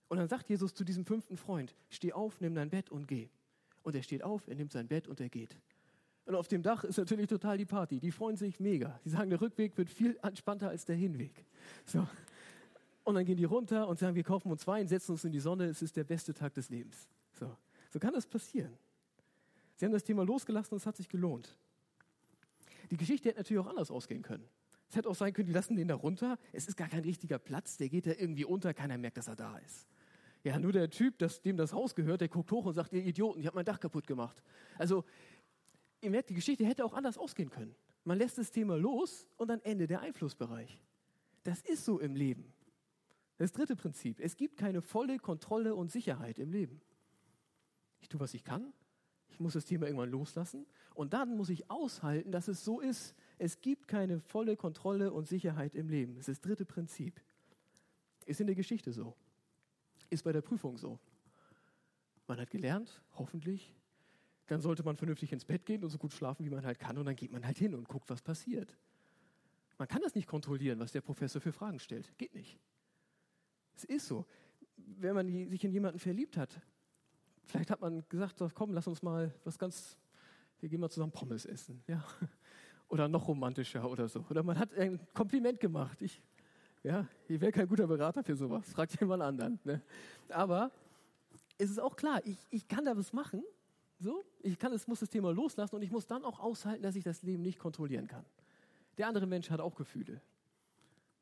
Und 0.07 0.17
dann 0.17 0.27
sagt 0.27 0.49
Jesus 0.49 0.73
zu 0.73 0.83
diesem 0.83 1.05
fünften 1.05 1.37
Freund, 1.37 1.75
steh 1.89 2.13
auf, 2.13 2.39
nimm 2.39 2.53
dein 2.53 2.69
Bett 2.69 2.91
und 2.91 3.07
geh. 3.07 3.29
Und 3.83 3.95
er 3.95 4.03
steht 4.03 4.23
auf, 4.23 4.47
er 4.47 4.55
nimmt 4.55 4.71
sein 4.71 4.87
Bett 4.87 5.07
und 5.07 5.19
er 5.19 5.29
geht. 5.29 5.57
Und 6.25 6.35
auf 6.35 6.47
dem 6.47 6.61
Dach 6.61 6.83
ist 6.83 6.97
natürlich 6.97 7.27
total 7.27 7.57
die 7.57 7.65
Party. 7.65 7.99
Die 7.99 8.11
freuen 8.11 8.35
sich 8.35 8.59
mega. 8.59 8.99
Sie 9.03 9.09
sagen, 9.09 9.29
der 9.29 9.41
Rückweg 9.41 9.77
wird 9.77 9.89
viel 9.89 10.17
entspannter 10.23 10.69
als 10.69 10.85
der 10.85 10.95
Hinweg. 10.95 11.45
So. 11.85 12.07
Und 13.03 13.15
dann 13.15 13.25
gehen 13.25 13.37
die 13.37 13.43
runter 13.43 13.87
und 13.87 13.99
sagen, 13.99 14.15
wir 14.15 14.23
kaufen 14.23 14.51
uns 14.51 14.65
Wein, 14.65 14.87
setzen 14.87 15.11
uns 15.11 15.23
in 15.23 15.31
die 15.31 15.39
Sonne, 15.39 15.65
es 15.65 15.81
ist 15.81 15.95
der 15.95 16.03
beste 16.03 16.33
Tag 16.33 16.53
des 16.55 16.69
Lebens. 16.69 17.07
So, 17.33 17.55
so 17.91 17.99
kann 17.99 18.13
das 18.13 18.25
passieren. 18.25 18.75
Sie 19.75 19.85
haben 19.85 19.93
das 19.93 20.03
Thema 20.03 20.23
losgelassen 20.23 20.73
und 20.73 20.77
es 20.77 20.85
hat 20.85 20.95
sich 20.95 21.09
gelohnt. 21.09 21.57
Die 22.91 22.97
Geschichte 22.97 23.29
hätte 23.29 23.39
natürlich 23.39 23.61
auch 23.61 23.69
anders 23.69 23.91
ausgehen 23.91 24.21
können. 24.21 24.47
Es 24.89 24.95
hätte 24.95 25.09
auch 25.09 25.15
sein 25.15 25.33
können, 25.33 25.47
die 25.47 25.53
lassen 25.53 25.75
den 25.75 25.87
da 25.87 25.95
runter, 25.95 26.37
es 26.53 26.67
ist 26.67 26.77
gar 26.77 26.87
kein 26.87 27.03
richtiger 27.03 27.39
Platz, 27.39 27.77
der 27.77 27.89
geht 27.89 28.05
da 28.05 28.11
irgendwie 28.11 28.45
unter, 28.45 28.73
keiner 28.73 28.97
merkt, 28.97 29.17
dass 29.17 29.27
er 29.27 29.35
da 29.35 29.57
ist. 29.57 29.87
Ja, 30.43 30.59
nur 30.59 30.71
der 30.71 30.89
Typ, 30.91 31.17
das, 31.17 31.41
dem 31.41 31.57
das 31.57 31.73
Haus 31.73 31.95
gehört, 31.95 32.21
der 32.21 32.27
guckt 32.27 32.51
hoch 32.51 32.65
und 32.65 32.75
sagt, 32.75 32.93
ihr 32.93 33.03
Idioten, 33.03 33.39
ich 33.39 33.47
habe 33.47 33.55
mein 33.55 33.65
Dach 33.65 33.79
kaputt 33.79 34.05
gemacht. 34.05 34.43
Also 34.77 35.03
ihr 36.01 36.11
merkt, 36.11 36.29
die 36.29 36.35
Geschichte 36.35 36.65
hätte 36.65 36.85
auch 36.85 36.93
anders 36.93 37.17
ausgehen 37.17 37.49
können. 37.49 37.75
Man 38.03 38.19
lässt 38.19 38.37
das 38.37 38.51
Thema 38.51 38.77
los 38.77 39.27
und 39.37 39.47
dann 39.47 39.59
endet 39.61 39.89
der 39.89 40.01
Einflussbereich. 40.01 40.79
Das 41.43 41.61
ist 41.61 41.83
so 41.83 41.99
im 41.99 42.15
Leben. 42.15 42.53
Das 43.37 43.51
dritte 43.51 43.75
Prinzip. 43.75 44.19
Es 44.19 44.37
gibt 44.37 44.57
keine 44.57 44.83
volle 44.83 45.17
Kontrolle 45.17 45.73
und 45.73 45.91
Sicherheit 45.91 46.37
im 46.37 46.51
Leben. 46.51 46.79
Ich 47.99 48.07
tue, 48.07 48.19
was 48.19 48.35
ich 48.35 48.43
kann. 48.43 48.71
Ich 49.35 49.41
muss 49.41 49.51
das 49.51 49.65
Thema 49.65 49.85
irgendwann 49.85 50.11
loslassen. 50.11 50.65
Und 50.93 51.11
dann 51.11 51.35
muss 51.35 51.49
ich 51.49 51.69
aushalten, 51.69 52.31
dass 52.31 52.47
es 52.47 52.63
so 52.63 52.79
ist. 52.79 53.13
Es 53.37 53.59
gibt 53.59 53.85
keine 53.85 54.21
volle 54.21 54.55
Kontrolle 54.55 55.11
und 55.11 55.27
Sicherheit 55.27 55.75
im 55.75 55.89
Leben. 55.89 56.15
Das 56.15 56.29
ist 56.29 56.37
das 56.37 56.47
dritte 56.47 56.63
Prinzip. 56.63 57.19
Ist 58.25 58.39
in 58.39 58.47
der 58.47 58.55
Geschichte 58.55 58.93
so. 58.93 59.13
Ist 60.09 60.23
bei 60.23 60.31
der 60.31 60.41
Prüfung 60.41 60.77
so. 60.77 60.99
Man 62.27 62.39
hat 62.39 62.49
gelernt, 62.49 63.01
hoffentlich, 63.17 63.75
dann 64.47 64.61
sollte 64.61 64.83
man 64.83 64.95
vernünftig 64.95 65.33
ins 65.33 65.43
Bett 65.43 65.65
gehen 65.65 65.83
und 65.83 65.89
so 65.89 65.97
gut 65.97 66.13
schlafen, 66.13 66.45
wie 66.45 66.49
man 66.49 66.65
halt 66.65 66.79
kann. 66.79 66.97
Und 66.97 67.03
dann 67.03 67.17
geht 67.17 67.33
man 67.33 67.45
halt 67.45 67.57
hin 67.57 67.75
und 67.75 67.89
guckt, 67.89 68.09
was 68.09 68.21
passiert. 68.21 68.77
Man 69.77 69.89
kann 69.89 70.01
das 70.01 70.15
nicht 70.15 70.29
kontrollieren, 70.29 70.79
was 70.79 70.93
der 70.93 71.01
Professor 71.01 71.41
für 71.41 71.51
Fragen 71.51 71.79
stellt. 71.79 72.17
Geht 72.17 72.33
nicht. 72.33 72.57
Es 73.75 73.83
ist 73.83 74.07
so. 74.07 74.25
Wenn 74.77 75.13
man 75.13 75.27
sich 75.49 75.65
in 75.65 75.73
jemanden 75.73 75.99
verliebt 75.99 76.37
hat, 76.37 76.61
vielleicht 77.45 77.71
hat 77.71 77.81
man 77.81 78.03
gesagt, 78.09 78.41
komm, 78.53 78.73
lass 78.73 78.87
uns 78.87 79.01
mal 79.01 79.33
was 79.43 79.57
ganz, 79.57 79.97
wir 80.59 80.69
gehen 80.69 80.79
mal 80.79 80.89
zusammen 80.89 81.11
Pommes 81.11 81.45
essen. 81.45 81.83
Ja. 81.87 82.03
Oder 82.87 83.07
noch 83.07 83.27
romantischer 83.27 83.89
oder 83.89 84.07
so. 84.07 84.23
Oder 84.29 84.43
man 84.43 84.59
hat 84.59 84.71
ein 84.75 84.99
Kompliment 85.11 85.59
gemacht. 85.59 85.99
Ich, 86.03 86.21
ja, 86.83 87.07
ich 87.27 87.41
wäre 87.41 87.51
kein 87.51 87.67
guter 87.67 87.87
Berater 87.87 88.23
für 88.23 88.35
sowas. 88.35 88.71
Fragt 88.71 88.99
jemand 89.01 89.23
anderen. 89.23 89.59
Ne? 89.63 89.81
Aber 90.29 90.69
es 91.57 91.71
ist 91.71 91.79
auch 91.79 91.95
klar, 91.95 92.21
ich, 92.25 92.37
ich 92.51 92.67
kann 92.67 92.85
da 92.85 92.95
was 92.95 93.11
machen. 93.11 93.43
So, 93.97 94.23
ich 94.43 94.59
kann, 94.59 94.71
es 94.71 94.87
muss 94.87 94.99
das 94.99 95.09
Thema 95.09 95.31
loslassen 95.31 95.75
und 95.75 95.81
ich 95.81 95.89
muss 95.89 96.05
dann 96.05 96.23
auch 96.23 96.39
aushalten, 96.39 96.83
dass 96.83 96.95
ich 96.95 97.03
das 97.03 97.23
Leben 97.23 97.41
nicht 97.41 97.57
kontrollieren 97.57 98.07
kann. 98.07 98.23
Der 98.99 99.07
andere 99.07 99.25
Mensch 99.25 99.49
hat 99.49 99.59
auch 99.59 99.75
Gefühle. 99.75 100.21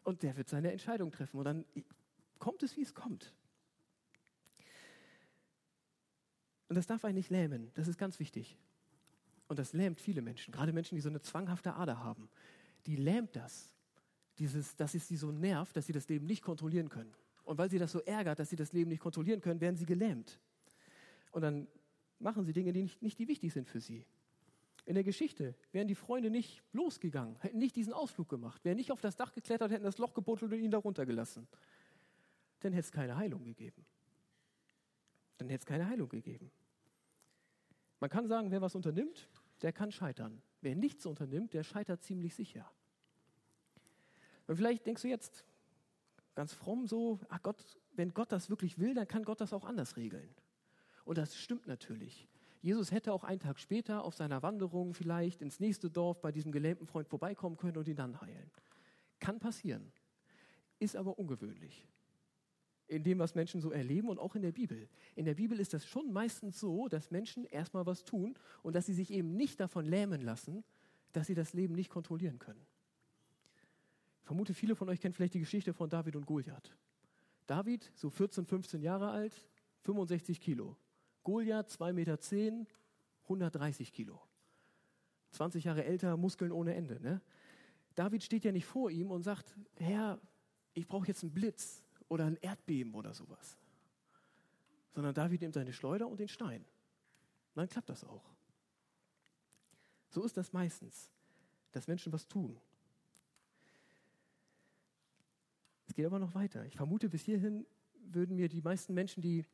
Und 0.03 0.21
der 0.21 0.35
wird 0.35 0.49
seine 0.49 0.69
Entscheidung 0.69 1.11
treffen. 1.11 1.37
Und 1.37 1.45
dann 1.45 1.65
kommt 2.39 2.61
es, 2.61 2.75
wie 2.75 2.81
es 2.81 2.93
kommt. 2.93 3.33
Und 6.73 6.77
das 6.77 6.87
darf 6.87 7.05
einen 7.05 7.13
nicht 7.13 7.29
lähmen. 7.29 7.69
Das 7.75 7.87
ist 7.87 7.99
ganz 7.99 8.19
wichtig. 8.19 8.57
Und 9.47 9.59
das 9.59 9.73
lähmt 9.73 10.01
viele 10.01 10.23
Menschen, 10.23 10.51
gerade 10.51 10.73
Menschen, 10.73 10.95
die 10.95 11.01
so 11.01 11.09
eine 11.09 11.21
zwanghafte 11.21 11.75
Ader 11.75 12.03
haben. 12.03 12.27
Die 12.87 12.95
lähmt 12.95 13.35
das. 13.35 13.71
Dieses, 14.39 14.75
dass 14.75 14.95
es 14.95 15.07
sie 15.07 15.15
so 15.15 15.31
nervt, 15.31 15.77
dass 15.77 15.85
sie 15.85 15.93
das 15.93 16.09
Leben 16.09 16.25
nicht 16.25 16.41
kontrollieren 16.41 16.89
können. 16.89 17.13
Und 17.43 17.59
weil 17.59 17.69
sie 17.69 17.77
das 17.77 17.91
so 17.91 17.99
ärgert, 17.99 18.39
dass 18.39 18.49
sie 18.49 18.55
das 18.55 18.73
Leben 18.73 18.89
nicht 18.89 19.01
kontrollieren 19.01 19.39
können, 19.39 19.61
werden 19.61 19.75
sie 19.75 19.85
gelähmt. 19.85 20.39
Und 21.31 21.43
dann 21.43 21.67
machen 22.17 22.43
sie 22.43 22.53
Dinge, 22.53 22.73
die 22.73 22.81
nicht, 22.81 23.03
nicht 23.03 23.19
die 23.19 23.27
wichtig 23.27 23.53
sind 23.53 23.69
für 23.69 23.79
sie. 23.79 24.03
In 24.87 24.95
der 24.95 25.03
Geschichte 25.03 25.53
wären 25.73 25.87
die 25.87 25.93
Freunde 25.93 26.31
nicht 26.31 26.63
losgegangen, 26.71 27.35
hätten 27.41 27.59
nicht 27.59 27.75
diesen 27.75 27.93
Ausflug 27.93 28.29
gemacht, 28.29 28.65
wären 28.65 28.77
nicht 28.77 28.91
auf 28.91 28.99
das 28.99 29.15
Dach 29.15 29.31
geklettert, 29.31 29.69
hätten 29.69 29.83
das 29.83 29.99
Loch 29.99 30.15
gebuddelt 30.15 30.51
und 30.51 30.57
ihn 30.57 30.71
da 30.71 30.79
runtergelassen. 30.79 31.47
Dann 32.61 32.73
hätte 32.73 32.87
es 32.87 32.91
keine 32.91 33.15
Heilung 33.15 33.43
gegeben. 33.43 33.85
Dann 35.37 35.49
hätte 35.49 35.61
es 35.61 35.65
keine 35.67 35.87
Heilung 35.87 36.09
gegeben. 36.09 36.49
Man 38.03 38.09
kann 38.09 38.27
sagen, 38.27 38.51
wer 38.51 38.59
was 38.61 38.75
unternimmt, 38.75 39.29
der 39.61 39.71
kann 39.71 39.89
scheitern. 39.89 40.41
Wer 40.59 40.75
nichts 40.75 41.05
unternimmt, 41.05 41.53
der 41.53 41.63
scheitert 41.63 42.03
ziemlich 42.03 42.35
sicher. 42.35 42.69
Und 44.45 44.57
vielleicht 44.57 44.85
denkst 44.85 45.03
du 45.03 45.07
jetzt 45.07 45.45
ganz 46.35 46.51
fromm 46.51 46.85
so, 46.85 47.21
ach 47.29 47.41
Gott, 47.41 47.79
wenn 47.93 48.13
Gott 48.13 48.33
das 48.33 48.49
wirklich 48.49 48.77
will, 48.77 48.93
dann 48.93 49.07
kann 49.07 49.23
Gott 49.23 49.39
das 49.39 49.53
auch 49.53 49.63
anders 49.63 49.95
regeln. 49.95 50.27
Und 51.05 51.17
das 51.17 51.37
stimmt 51.37 51.65
natürlich. 51.65 52.27
Jesus 52.61 52.91
hätte 52.91 53.13
auch 53.13 53.23
einen 53.23 53.39
Tag 53.39 53.57
später 53.57 54.03
auf 54.03 54.15
seiner 54.15 54.43
Wanderung 54.43 54.93
vielleicht 54.93 55.41
ins 55.41 55.61
nächste 55.61 55.89
Dorf 55.89 56.19
bei 56.19 56.33
diesem 56.33 56.51
gelähmten 56.51 56.85
Freund 56.85 57.07
vorbeikommen 57.07 57.55
können 57.55 57.77
und 57.77 57.87
ihn 57.87 57.95
dann 57.95 58.19
heilen. 58.19 58.51
Kann 59.21 59.39
passieren, 59.39 59.93
ist 60.77 60.97
aber 60.97 61.17
ungewöhnlich. 61.17 61.87
In 62.93 63.03
dem, 63.03 63.17
was 63.17 63.33
Menschen 63.33 63.59
so 63.59 63.71
erleben 63.71 64.07
und 64.07 64.19
auch 64.19 64.35
in 64.35 64.43
der 64.43 64.51
Bibel. 64.51 64.87
In 65.15 65.25
der 65.25 65.33
Bibel 65.33 65.59
ist 65.59 65.73
das 65.73 65.85
schon 65.85 66.13
meistens 66.13 66.59
so, 66.59 66.87
dass 66.87 67.09
Menschen 67.09 67.45
erstmal 67.45 67.85
was 67.85 68.03
tun 68.03 68.35
und 68.61 68.75
dass 68.75 68.85
sie 68.85 68.93
sich 68.93 69.11
eben 69.11 69.35
nicht 69.35 69.59
davon 69.59 69.85
lähmen 69.85 70.21
lassen, 70.21 70.63
dass 71.11 71.27
sie 71.27 71.33
das 71.33 71.53
Leben 71.53 71.73
nicht 71.73 71.89
kontrollieren 71.89 72.37
können. 72.37 72.65
Ich 74.19 74.25
vermute, 74.27 74.53
viele 74.53 74.75
von 74.75 74.87
euch 74.89 75.01
kennen 75.01 75.13
vielleicht 75.13 75.33
die 75.33 75.39
Geschichte 75.39 75.73
von 75.73 75.89
David 75.89 76.15
und 76.15 76.25
Goliath. 76.25 76.75
David, 77.47 77.91
so 77.95 78.09
14, 78.09 78.45
15 78.45 78.81
Jahre 78.81 79.09
alt, 79.09 79.33
65 79.81 80.39
Kilo. 80.39 80.77
Goliath, 81.23 81.71
2,10 81.71 81.93
Meter, 81.93 82.19
10, 82.19 82.67
130 83.23 83.91
Kilo. 83.91 84.21
20 85.31 85.63
Jahre 85.63 85.83
älter, 85.83 86.15
Muskeln 86.15 86.51
ohne 86.51 86.75
Ende. 86.75 87.01
Ne? 87.01 87.21
David 87.95 88.23
steht 88.23 88.45
ja 88.45 88.51
nicht 88.51 88.65
vor 88.65 88.91
ihm 88.91 89.11
und 89.11 89.23
sagt, 89.23 89.57
Herr, 89.77 90.19
ich 90.73 90.87
brauche 90.87 91.07
jetzt 91.07 91.23
einen 91.23 91.33
Blitz 91.33 91.82
oder 92.13 92.25
ein 92.25 92.37
Erdbeben 92.37 92.93
oder 92.93 93.13
sowas. 93.13 93.57
Sondern 94.93 95.13
David 95.13 95.41
nimmt 95.41 95.53
seine 95.53 95.73
Schleuder 95.73 96.07
und 96.07 96.19
den 96.19 96.27
Stein. 96.27 96.61
Und 96.61 97.57
dann 97.57 97.67
klappt 97.67 97.89
das 97.89 98.03
auch. 98.03 98.29
So 100.09 100.23
ist 100.23 100.37
das 100.37 100.53
meistens, 100.53 101.09
dass 101.71 101.87
Menschen 101.87 102.13
was 102.13 102.27
tun. 102.27 102.59
Es 105.87 105.95
geht 105.95 106.05
aber 106.05 106.19
noch 106.19 106.35
weiter. 106.35 106.65
Ich 106.65 106.77
vermute, 106.77 107.09
bis 107.09 107.23
hierhin 107.23 107.65
würden 108.05 108.35
mir 108.35 108.47
die 108.47 108.61
meisten 108.61 108.93
Menschen, 108.93 109.21
die 109.21 109.45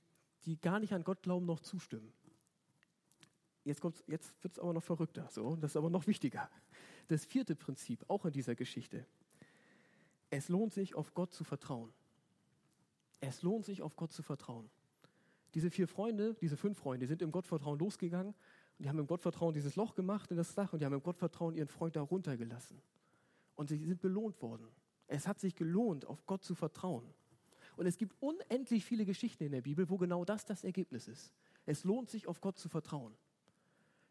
die 0.46 0.60
gar 0.60 0.80
nicht 0.80 0.94
an 0.94 1.04
Gott 1.04 1.22
glauben, 1.22 1.46
noch 1.46 1.60
zustimmen. 1.60 2.12
Jetzt, 3.63 3.84
jetzt 4.08 4.44
wird 4.44 4.54
es 4.54 4.60
aber 4.60 4.74
noch 4.74 4.84
verrückter, 4.84 5.28
so, 5.30 5.56
das 5.58 5.72
ist 5.72 5.78
aber 5.78 5.89
noch 5.89 6.08
wichtiger. 6.08 6.50
Das 7.08 7.25
vierte 7.25 7.56
Prinzip, 7.56 8.06
auch 8.08 8.25
in 8.25 8.32
dieser 8.32 8.56
Geschichte. 8.56 9.06
Es 10.30 10.50
lohnt 10.50 10.74
sich, 10.74 10.96
auf 10.96 11.13
Gott 11.13 11.34
zu 11.34 11.44
vertrauen. 11.44 11.92
Es 13.20 13.42
lohnt 13.42 13.66
sich, 13.66 13.82
auf 13.82 13.96
Gott 13.96 14.12
zu 14.12 14.24
vertrauen. 14.24 14.70
Diese 15.54 15.72
vier 15.72 15.88
Freunde, 15.88 16.36
diese 16.42 16.58
fünf 16.58 16.78
Freunde, 16.78 17.08
sind 17.08 17.22
im 17.22 17.32
Gottvertrauen 17.32 17.80
losgegangen 17.80 18.34
und 18.34 18.84
die 18.84 18.90
haben 18.90 19.00
im 19.00 19.08
Gottvertrauen 19.08 19.54
dieses 19.54 19.76
Loch 19.76 19.96
gemacht 19.96 20.32
in 20.32 20.38
das 20.38 20.54
Dach 20.54 20.74
und 20.74 20.80
die 20.80 20.86
haben 20.86 20.94
im 20.94 21.04
Gottvertrauen 21.04 21.56
ihren 21.56 21.68
Freund 21.68 21.96
da 21.96 22.02
runtergelassen. 22.02 22.82
Und 23.56 23.68
sie 23.68 23.84
sind 23.86 24.02
belohnt 24.02 24.42
worden. 24.42 24.68
Es 25.08 25.28
hat 25.28 25.40
sich 25.40 25.56
gelohnt, 25.56 26.06
auf 26.06 26.26
Gott 26.28 26.44
zu 26.44 26.56
vertrauen. 26.56 27.04
Und 27.76 27.88
es 27.88 27.98
gibt 27.98 28.16
unendlich 28.22 28.86
viele 28.86 29.06
Geschichten 29.06 29.44
in 29.44 29.52
der 29.52 29.62
Bibel, 29.62 29.90
wo 29.90 29.98
genau 29.98 30.24
das 30.24 30.46
das 30.46 30.64
Ergebnis 30.64 31.08
ist. 31.08 31.34
Es 31.66 31.84
lohnt 31.84 32.10
sich, 32.10 32.28
auf 32.28 32.42
Gott 32.42 32.58
zu 32.58 32.70
vertrauen. 32.70 33.14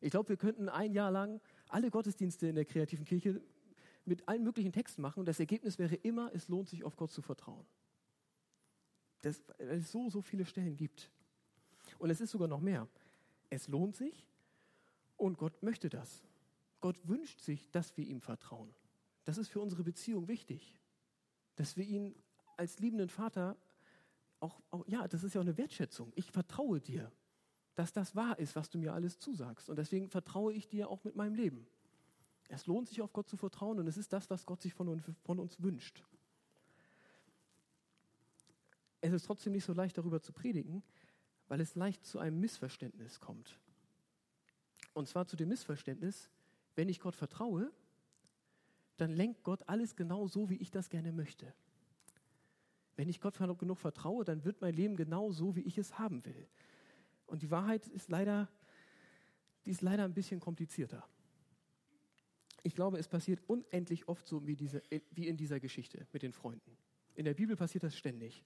Ich 0.00 0.10
glaube, 0.10 0.30
wir 0.30 0.36
könnten 0.36 0.68
ein 0.68 0.92
Jahr 0.92 1.10
lang 1.10 1.40
alle 1.68 1.90
Gottesdienste 1.90 2.48
in 2.48 2.54
der 2.54 2.64
kreativen 2.64 3.04
Kirche 3.04 3.40
mit 4.04 4.26
allen 4.28 4.42
möglichen 4.42 4.72
Texten 4.72 5.02
machen 5.02 5.20
und 5.20 5.26
das 5.26 5.38
Ergebnis 5.40 5.78
wäre 5.78 5.94
immer, 5.96 6.30
es 6.34 6.48
lohnt 6.48 6.68
sich, 6.68 6.84
auf 6.84 6.96
Gott 6.96 7.10
zu 7.10 7.22
vertrauen. 7.22 7.66
Das, 9.22 9.42
weil 9.58 9.78
es 9.78 9.90
so, 9.90 10.08
so 10.10 10.22
viele 10.22 10.44
Stellen 10.44 10.76
gibt. 10.76 11.10
Und 11.98 12.10
es 12.10 12.20
ist 12.20 12.30
sogar 12.30 12.48
noch 12.48 12.60
mehr. 12.60 12.86
Es 13.50 13.68
lohnt 13.68 13.96
sich 13.96 14.28
und 15.16 15.38
Gott 15.38 15.62
möchte 15.62 15.88
das. 15.88 16.22
Gott 16.80 16.96
wünscht 17.08 17.40
sich, 17.40 17.70
dass 17.70 17.96
wir 17.96 18.06
ihm 18.06 18.20
vertrauen. 18.20 18.72
Das 19.24 19.38
ist 19.38 19.48
für 19.48 19.60
unsere 19.60 19.82
Beziehung 19.82 20.28
wichtig, 20.28 20.78
dass 21.56 21.76
wir 21.76 21.84
ihn 21.84 22.14
als 22.56 22.78
liebenden 22.78 23.08
Vater 23.08 23.56
auch, 24.40 24.60
auch, 24.70 24.86
ja, 24.86 25.08
das 25.08 25.24
ist 25.24 25.34
ja 25.34 25.40
auch 25.40 25.44
eine 25.44 25.58
Wertschätzung. 25.58 26.12
Ich 26.14 26.30
vertraue 26.30 26.80
dir, 26.80 27.10
dass 27.74 27.92
das 27.92 28.14
wahr 28.14 28.38
ist, 28.38 28.56
was 28.56 28.70
du 28.70 28.78
mir 28.78 28.92
alles 28.92 29.18
zusagst. 29.18 29.68
Und 29.68 29.76
deswegen 29.76 30.08
vertraue 30.08 30.52
ich 30.52 30.68
dir 30.68 30.88
auch 30.88 31.04
mit 31.04 31.16
meinem 31.16 31.34
Leben. 31.34 31.66
Es 32.48 32.66
lohnt 32.66 32.88
sich, 32.88 33.02
auf 33.02 33.12
Gott 33.12 33.28
zu 33.28 33.36
vertrauen 33.36 33.78
und 33.78 33.86
es 33.86 33.96
ist 33.96 34.12
das, 34.12 34.30
was 34.30 34.46
Gott 34.46 34.62
sich 34.62 34.72
von 34.72 34.88
uns, 34.88 35.10
von 35.24 35.38
uns 35.38 35.62
wünscht. 35.62 36.02
Es 39.00 39.12
ist 39.12 39.26
trotzdem 39.26 39.52
nicht 39.52 39.64
so 39.64 39.72
leicht, 39.72 39.96
darüber 39.96 40.20
zu 40.20 40.32
predigen, 40.32 40.82
weil 41.48 41.60
es 41.60 41.74
leicht 41.74 42.04
zu 42.04 42.18
einem 42.18 42.40
Missverständnis 42.40 43.20
kommt. 43.20 43.58
Und 44.92 45.08
zwar 45.08 45.26
zu 45.26 45.36
dem 45.36 45.48
Missverständnis, 45.48 46.30
wenn 46.74 46.88
ich 46.88 47.00
Gott 47.00 47.14
vertraue, 47.14 47.72
dann 48.96 49.12
lenkt 49.12 49.44
Gott 49.44 49.62
alles 49.68 49.96
genau 49.96 50.26
so, 50.26 50.50
wie 50.50 50.56
ich 50.56 50.70
das 50.70 50.90
gerne 50.90 51.12
möchte. 51.12 51.52
Wenn 52.96 53.08
ich 53.08 53.20
Gott 53.20 53.38
genug 53.38 53.78
vertraue, 53.78 54.24
dann 54.24 54.44
wird 54.44 54.60
mein 54.60 54.74
Leben 54.74 54.96
genau 54.96 55.30
so, 55.30 55.54
wie 55.54 55.60
ich 55.60 55.78
es 55.78 55.98
haben 55.98 56.24
will. 56.24 56.48
Und 57.26 57.42
die 57.42 57.50
Wahrheit 57.50 57.86
ist 57.86 58.10
leider, 58.10 58.48
die 59.64 59.70
ist 59.70 59.82
leider 59.82 60.04
ein 60.04 60.14
bisschen 60.14 60.40
komplizierter. 60.40 61.06
Ich 62.64 62.74
glaube, 62.74 62.98
es 62.98 63.06
passiert 63.06 63.40
unendlich 63.46 64.08
oft 64.08 64.26
so 64.26 64.46
wie, 64.46 64.56
diese, 64.56 64.82
wie 65.12 65.28
in 65.28 65.36
dieser 65.36 65.60
Geschichte 65.60 66.08
mit 66.12 66.22
den 66.22 66.32
Freunden. 66.32 66.76
In 67.14 67.24
der 67.24 67.34
Bibel 67.34 67.54
passiert 67.54 67.84
das 67.84 67.96
ständig. 67.96 68.44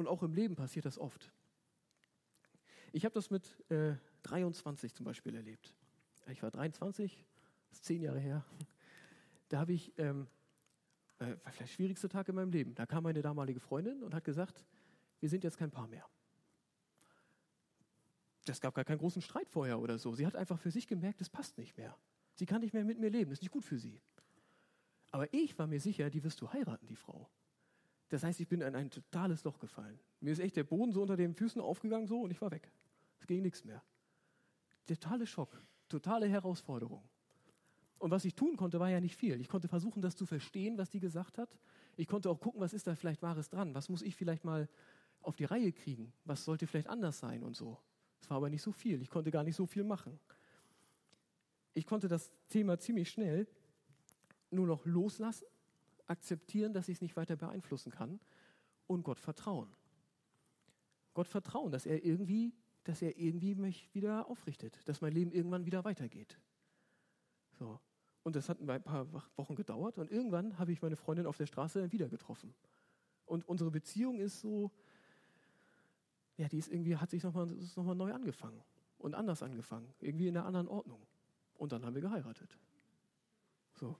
Und 0.00 0.08
auch 0.08 0.22
im 0.22 0.32
Leben 0.32 0.56
passiert 0.56 0.86
das 0.86 0.98
oft. 0.98 1.30
Ich 2.90 3.04
habe 3.04 3.12
das 3.12 3.28
mit 3.28 3.54
äh, 3.70 3.96
23 4.22 4.94
zum 4.94 5.04
Beispiel 5.04 5.34
erlebt. 5.34 5.74
Ich 6.28 6.42
war 6.42 6.50
23, 6.50 7.22
das 7.68 7.80
ist 7.80 7.84
zehn 7.84 8.00
Jahre 8.00 8.18
her. 8.18 8.42
Da 9.50 9.58
habe 9.58 9.74
ich 9.74 9.92
ähm, 9.98 10.26
äh, 11.18 11.26
war 11.26 11.36
vielleicht 11.52 11.60
der 11.60 11.66
schwierigste 11.66 12.08
Tag 12.08 12.30
in 12.30 12.34
meinem 12.34 12.50
Leben. 12.50 12.74
Da 12.74 12.86
kam 12.86 13.02
meine 13.02 13.20
damalige 13.20 13.60
Freundin 13.60 14.02
und 14.02 14.14
hat 14.14 14.24
gesagt, 14.24 14.64
wir 15.18 15.28
sind 15.28 15.44
jetzt 15.44 15.58
kein 15.58 15.70
Paar 15.70 15.86
mehr. 15.86 16.08
Das 18.46 18.62
gab 18.62 18.74
gar 18.74 18.86
keinen 18.86 19.00
großen 19.00 19.20
Streit 19.20 19.50
vorher 19.50 19.80
oder 19.80 19.98
so. 19.98 20.14
Sie 20.14 20.26
hat 20.26 20.34
einfach 20.34 20.58
für 20.58 20.70
sich 20.70 20.86
gemerkt, 20.86 21.20
es 21.20 21.28
passt 21.28 21.58
nicht 21.58 21.76
mehr. 21.76 21.94
Sie 22.36 22.46
kann 22.46 22.62
nicht 22.62 22.72
mehr 22.72 22.84
mit 22.86 22.98
mir 22.98 23.10
leben, 23.10 23.28
das 23.28 23.40
ist 23.40 23.42
nicht 23.42 23.52
gut 23.52 23.66
für 23.66 23.78
sie. 23.78 24.00
Aber 25.10 25.30
ich 25.34 25.58
war 25.58 25.66
mir 25.66 25.78
sicher, 25.78 26.08
die 26.08 26.24
wirst 26.24 26.40
du 26.40 26.50
heiraten, 26.50 26.86
die 26.86 26.96
Frau. 26.96 27.28
Das 28.10 28.24
heißt, 28.24 28.40
ich 28.40 28.48
bin 28.48 28.60
in 28.60 28.74
ein 28.74 28.90
totales 28.90 29.44
Loch 29.44 29.58
gefallen. 29.58 29.98
Mir 30.20 30.32
ist 30.32 30.40
echt 30.40 30.56
der 30.56 30.64
Boden 30.64 30.92
so 30.92 31.00
unter 31.00 31.16
den 31.16 31.34
Füßen 31.34 31.60
aufgegangen 31.60 32.06
so 32.06 32.20
und 32.22 32.30
ich 32.30 32.40
war 32.40 32.50
weg. 32.50 32.70
Es 33.20 33.26
ging 33.26 33.40
nichts 33.40 33.64
mehr. 33.64 33.82
Totale 34.86 35.26
Schock, 35.26 35.62
totale 35.88 36.28
Herausforderung. 36.28 37.02
Und 37.98 38.10
was 38.10 38.24
ich 38.24 38.34
tun 38.34 38.56
konnte, 38.56 38.80
war 38.80 38.90
ja 38.90 39.00
nicht 39.00 39.14
viel. 39.14 39.40
Ich 39.40 39.48
konnte 39.48 39.68
versuchen, 39.68 40.02
das 40.02 40.16
zu 40.16 40.26
verstehen, 40.26 40.76
was 40.76 40.90
die 40.90 41.00
gesagt 41.00 41.38
hat. 41.38 41.56
Ich 41.96 42.08
konnte 42.08 42.30
auch 42.30 42.40
gucken, 42.40 42.60
was 42.60 42.72
ist 42.72 42.86
da 42.86 42.94
vielleicht 42.94 43.22
Wahres 43.22 43.48
dran? 43.48 43.74
Was 43.74 43.88
muss 43.88 44.02
ich 44.02 44.16
vielleicht 44.16 44.44
mal 44.44 44.68
auf 45.22 45.36
die 45.36 45.44
Reihe 45.44 45.70
kriegen? 45.70 46.12
Was 46.24 46.44
sollte 46.44 46.66
vielleicht 46.66 46.88
anders 46.88 47.18
sein 47.18 47.44
und 47.44 47.54
so? 47.54 47.78
Es 48.20 48.28
war 48.28 48.38
aber 48.38 48.50
nicht 48.50 48.62
so 48.62 48.72
viel. 48.72 49.00
Ich 49.02 49.10
konnte 49.10 49.30
gar 49.30 49.44
nicht 49.44 49.56
so 49.56 49.66
viel 49.66 49.84
machen. 49.84 50.18
Ich 51.74 51.86
konnte 51.86 52.08
das 52.08 52.32
Thema 52.48 52.78
ziemlich 52.78 53.10
schnell 53.10 53.46
nur 54.50 54.66
noch 54.66 54.84
loslassen, 54.84 55.46
akzeptieren, 56.10 56.72
dass 56.72 56.88
ich 56.88 56.98
es 56.98 57.00
nicht 57.00 57.16
weiter 57.16 57.36
beeinflussen 57.36 57.92
kann 57.92 58.20
und 58.86 59.04
Gott 59.04 59.20
vertrauen. 59.20 59.72
Gott 61.14 61.28
vertrauen, 61.28 61.72
dass 61.72 61.86
er 61.86 62.04
irgendwie, 62.04 62.52
dass 62.84 63.00
er 63.00 63.16
irgendwie 63.16 63.54
mich 63.54 63.92
wieder 63.94 64.28
aufrichtet, 64.28 64.86
dass 64.88 65.00
mein 65.00 65.12
Leben 65.12 65.32
irgendwann 65.32 65.64
wieder 65.66 65.84
weitergeht. 65.84 66.38
So. 67.58 67.80
Und 68.22 68.36
das 68.36 68.48
hat 68.48 68.60
ein 68.60 68.82
paar 68.82 69.10
Wochen 69.36 69.54
gedauert 69.54 69.98
und 69.98 70.10
irgendwann 70.10 70.58
habe 70.58 70.72
ich 70.72 70.82
meine 70.82 70.96
Freundin 70.96 71.26
auf 71.26 71.36
der 71.36 71.46
Straße 71.46 71.90
wieder 71.90 72.08
getroffen. 72.08 72.54
Und 73.24 73.48
unsere 73.48 73.70
Beziehung 73.70 74.18
ist 74.18 74.40
so, 74.40 74.70
ja, 76.36 76.48
die 76.48 76.58
ist 76.58 76.68
irgendwie, 76.68 76.96
hat 76.96 77.10
sich 77.10 77.22
nochmal 77.22 77.46
noch 77.46 77.94
neu 77.94 78.12
angefangen 78.12 78.62
und 78.98 79.14
anders 79.14 79.42
angefangen, 79.42 79.94
irgendwie 80.00 80.28
in 80.28 80.36
einer 80.36 80.46
anderen 80.46 80.68
Ordnung. 80.68 81.06
Und 81.54 81.72
dann 81.72 81.84
haben 81.84 81.94
wir 81.94 82.02
geheiratet. 82.02 82.58
So. 83.74 83.96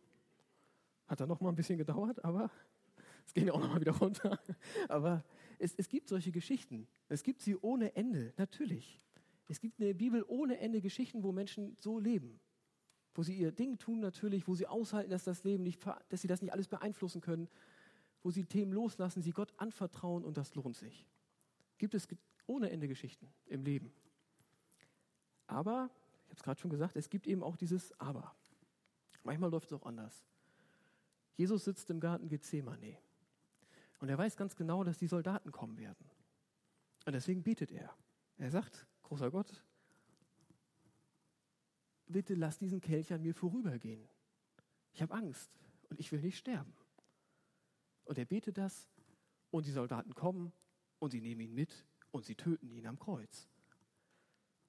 Hat 1.10 1.18
dann 1.18 1.28
nochmal 1.28 1.50
ein 1.52 1.56
bisschen 1.56 1.76
gedauert, 1.76 2.24
aber 2.24 2.52
es 3.26 3.34
ging 3.34 3.50
auch 3.50 3.58
nochmal 3.58 3.80
wieder 3.80 3.96
runter. 3.98 4.38
Aber 4.88 5.24
es, 5.58 5.74
es 5.74 5.88
gibt 5.88 6.06
solche 6.06 6.30
Geschichten. 6.30 6.86
Es 7.08 7.24
gibt 7.24 7.40
sie 7.40 7.56
ohne 7.56 7.96
Ende, 7.96 8.32
natürlich. 8.36 9.00
Es 9.48 9.58
gibt 9.58 9.80
eine 9.80 9.92
Bibel 9.92 10.24
ohne 10.28 10.60
Ende 10.60 10.80
Geschichten, 10.80 11.24
wo 11.24 11.32
Menschen 11.32 11.76
so 11.80 11.98
leben. 11.98 12.38
Wo 13.12 13.24
sie 13.24 13.36
ihr 13.36 13.50
Ding 13.50 13.76
tun, 13.76 13.98
natürlich, 13.98 14.46
wo 14.46 14.54
sie 14.54 14.68
aushalten, 14.68 15.10
dass 15.10 15.24
das 15.24 15.42
Leben 15.42 15.64
nicht, 15.64 15.84
dass 16.10 16.22
sie 16.22 16.28
das 16.28 16.42
nicht 16.42 16.52
alles 16.52 16.68
beeinflussen 16.68 17.20
können, 17.20 17.48
wo 18.22 18.30
sie 18.30 18.44
Themen 18.44 18.72
loslassen, 18.72 19.20
sie 19.20 19.32
Gott 19.32 19.52
anvertrauen 19.56 20.24
und 20.24 20.36
das 20.36 20.54
lohnt 20.54 20.76
sich. 20.76 21.08
Gibt 21.78 21.94
es 21.94 22.06
ohne 22.46 22.70
Ende 22.70 22.86
Geschichten 22.86 23.26
im 23.46 23.64
Leben. 23.64 23.92
Aber, 25.48 25.90
ich 26.26 26.30
habe 26.30 26.36
es 26.36 26.42
gerade 26.44 26.60
schon 26.60 26.70
gesagt, 26.70 26.94
es 26.94 27.10
gibt 27.10 27.26
eben 27.26 27.42
auch 27.42 27.56
dieses 27.56 27.98
Aber. 27.98 28.32
Manchmal 29.24 29.50
läuft 29.50 29.72
es 29.72 29.72
auch 29.72 29.84
anders. 29.84 30.24
Jesus 31.36 31.64
sitzt 31.64 31.90
im 31.90 32.00
Garten 32.00 32.28
Gethsemane 32.28 32.98
und 34.00 34.08
er 34.08 34.18
weiß 34.18 34.36
ganz 34.36 34.56
genau, 34.56 34.84
dass 34.84 34.98
die 34.98 35.06
Soldaten 35.06 35.52
kommen 35.52 35.78
werden. 35.78 36.10
Und 37.06 37.12
deswegen 37.12 37.42
betet 37.42 37.70
er. 37.70 37.94
Er 38.36 38.50
sagt, 38.50 38.86
großer 39.02 39.30
Gott, 39.30 39.64
bitte 42.06 42.34
lass 42.34 42.58
diesen 42.58 42.80
Kelch 42.80 43.12
an 43.12 43.22
mir 43.22 43.34
vorübergehen. 43.34 44.08
Ich 44.92 45.02
habe 45.02 45.14
Angst 45.14 45.50
und 45.88 46.00
ich 46.00 46.10
will 46.12 46.20
nicht 46.20 46.38
sterben. 46.38 46.74
Und 48.04 48.18
er 48.18 48.24
betet 48.24 48.58
das 48.58 48.88
und 49.50 49.66
die 49.66 49.72
Soldaten 49.72 50.14
kommen 50.14 50.52
und 50.98 51.10
sie 51.10 51.20
nehmen 51.20 51.42
ihn 51.42 51.54
mit 51.54 51.86
und 52.10 52.24
sie 52.24 52.34
töten 52.34 52.70
ihn 52.70 52.86
am 52.86 52.98
Kreuz. 52.98 53.48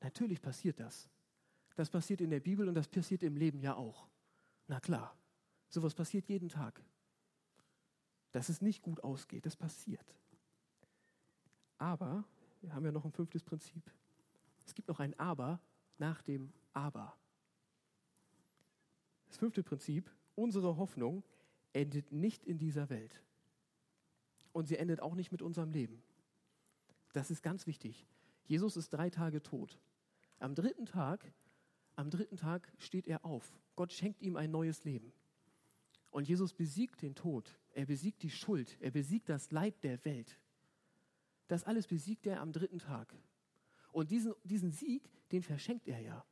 Natürlich 0.01 0.41
passiert 0.41 0.80
das. 0.80 1.10
Das 1.75 1.89
passiert 1.89 2.22
in 2.22 2.30
der 2.30 2.39
Bibel 2.39 2.68
und 2.68 2.75
das 2.75 2.88
passiert 2.88 3.24
im 3.24 3.38
Leben 3.38 3.62
ja 3.62 3.75
auch. 3.75 4.08
Na 4.68 4.80
klar, 4.80 5.15
sowas 5.74 5.94
passiert 5.94 6.28
jeden 6.28 6.50
Tag. 6.50 6.82
Dass 8.32 8.50
es 8.50 8.62
nicht 8.62 8.82
gut 8.82 9.04
ausgeht, 9.04 9.46
das 9.46 9.56
passiert. 9.56 10.16
Aber, 11.78 12.24
wir 12.62 12.74
haben 12.74 12.86
ja 12.86 12.92
noch 12.92 13.06
ein 13.06 13.12
fünftes 13.12 13.44
Prinzip. 13.44 13.92
Es 14.66 14.75
gibt 14.75 14.88
noch 14.88 15.00
ein 15.00 15.18
Aber 15.20 15.60
nach 15.98 16.22
dem 16.22 16.54
Aber. 16.74 17.18
Das 19.28 19.38
fünfte 19.38 19.63
Prinzip, 19.63 20.10
unsere 20.36 20.78
Hoffnung 20.78 21.24
endet 21.74 22.12
nicht 22.12 22.46
in 22.46 22.58
dieser 22.58 22.90
Welt. 22.90 23.22
Und 24.54 24.68
sie 24.68 24.78
endet 24.78 25.00
auch 25.00 25.16
nicht 25.16 25.32
mit 25.32 25.42
unserem 25.42 25.72
Leben. 25.72 26.04
Das 27.13 27.32
ist 27.32 27.42
ganz 27.42 27.66
wichtig. 27.68 28.06
Jesus 28.46 28.78
ist 28.78 28.90
drei 28.90 29.10
Tage 29.10 29.42
tot. 29.42 29.80
Am 30.40 30.56
dritten 30.56 30.86
Tag, 30.86 31.32
am 31.96 32.10
dritten 32.10 32.36
Tag 32.36 32.72
steht 32.78 33.08
er 33.08 33.25
auf. 33.25 33.54
Gott 33.75 33.94
schenkt 33.94 34.22
ihm 34.22 34.36
ein 34.36 34.51
neues 34.51 34.84
Leben. 34.84 35.13
Und 36.12 36.27
Jesus 36.27 36.53
besiegt 36.53 37.01
den 37.01 37.15
Tod. 37.15 37.58
Er 37.74 37.86
besiegt 37.86 38.22
die 38.22 38.30
Schuld. 38.30 38.78
Er 38.82 38.91
besiegt 38.91 39.30
das 39.30 39.52
Leid 39.52 39.84
der 39.84 40.04
Welt. 40.06 40.38
Das 41.47 41.63
alles 41.63 41.88
besiegt 41.88 42.28
er 42.28 42.41
am 42.41 42.52
dritten 42.52 42.80
Tag. 42.80 43.15
Und 43.91 44.12
diesen, 44.12 44.34
diesen 44.43 44.71
Sieg, 44.71 45.10
den 45.32 45.41
verschenkt 45.41 45.88
er 45.88 46.00
ja. 46.00 46.26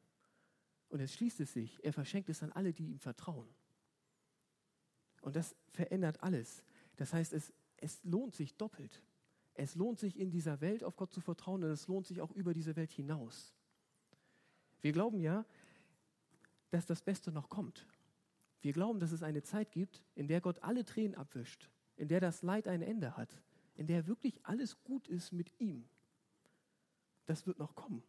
Und 0.90 1.00
jetzt 1.00 1.14
schließt 1.14 1.40
es 1.40 1.54
sich. 1.54 1.84
Er 1.84 1.94
verschenkt 1.94 2.30
es 2.30 2.44
an 2.44 2.52
alle, 2.52 2.74
die 2.74 2.90
ihm 2.90 3.00
vertrauen. 3.00 3.48
Und 5.22 5.36
das 5.36 5.56
verändert 5.72 6.22
alles. 6.24 6.64
Das 6.98 7.14
heißt, 7.14 7.34
es, 7.34 7.54
es 7.78 8.04
lohnt 8.04 8.36
sich 8.36 8.56
doppelt. 8.56 9.02
Es 9.54 9.76
lohnt 9.76 10.00
sich 10.00 10.18
in 10.18 10.32
dieser 10.32 10.62
Welt 10.62 10.84
auf 10.84 10.96
Gott 10.96 11.12
zu 11.12 11.22
vertrauen 11.22 11.64
und 11.64 11.70
es 11.70 11.88
lohnt 11.88 12.08
sich 12.08 12.22
auch 12.22 12.32
über 12.32 12.54
diese 12.54 12.76
Welt 12.76 12.92
hinaus. 12.92 13.54
Wir 14.82 14.94
glauben 14.94 15.20
ja, 15.20 15.46
dass 16.70 16.86
das 16.86 17.02
Beste 17.02 17.32
noch 17.32 17.50
kommt. 17.50 17.86
Wir 18.62 18.74
glauben, 18.74 19.00
dass 19.00 19.12
es 19.12 19.24
eine 19.24 19.44
Zeit 19.44 19.72
gibt, 19.72 20.04
in 20.16 20.28
der 20.28 20.42
Gott 20.42 20.62
alle 20.64 20.84
Tränen 20.86 21.16
abwischt, 21.16 21.70
in 21.96 22.08
der 22.08 22.20
das 22.20 22.42
Leid 22.42 22.68
ein 22.68 22.82
Ende 22.82 23.16
hat, 23.16 23.42
in 23.76 23.88
der 23.88 24.08
wirklich 24.08 24.46
alles 24.46 24.84
gut 24.84 25.08
ist 25.08 25.32
mit 25.32 25.52
ihm. 25.60 25.86
Das 27.26 27.48
wird 27.48 27.60
noch 27.60 27.76
kommen. 27.76 28.04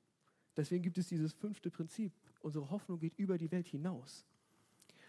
Deswegen 0.57 0.83
gibt 0.83 0.99
es 0.99 1.09
dieses 1.09 1.33
fünfte 1.33 1.71
Prinzip. 1.71 2.13
Unsere 2.41 2.71
Hoffnung 2.71 2.99
geht 2.99 3.19
über 3.19 3.39
die 3.39 3.51
Welt 3.51 3.69
hinaus. 3.69 4.27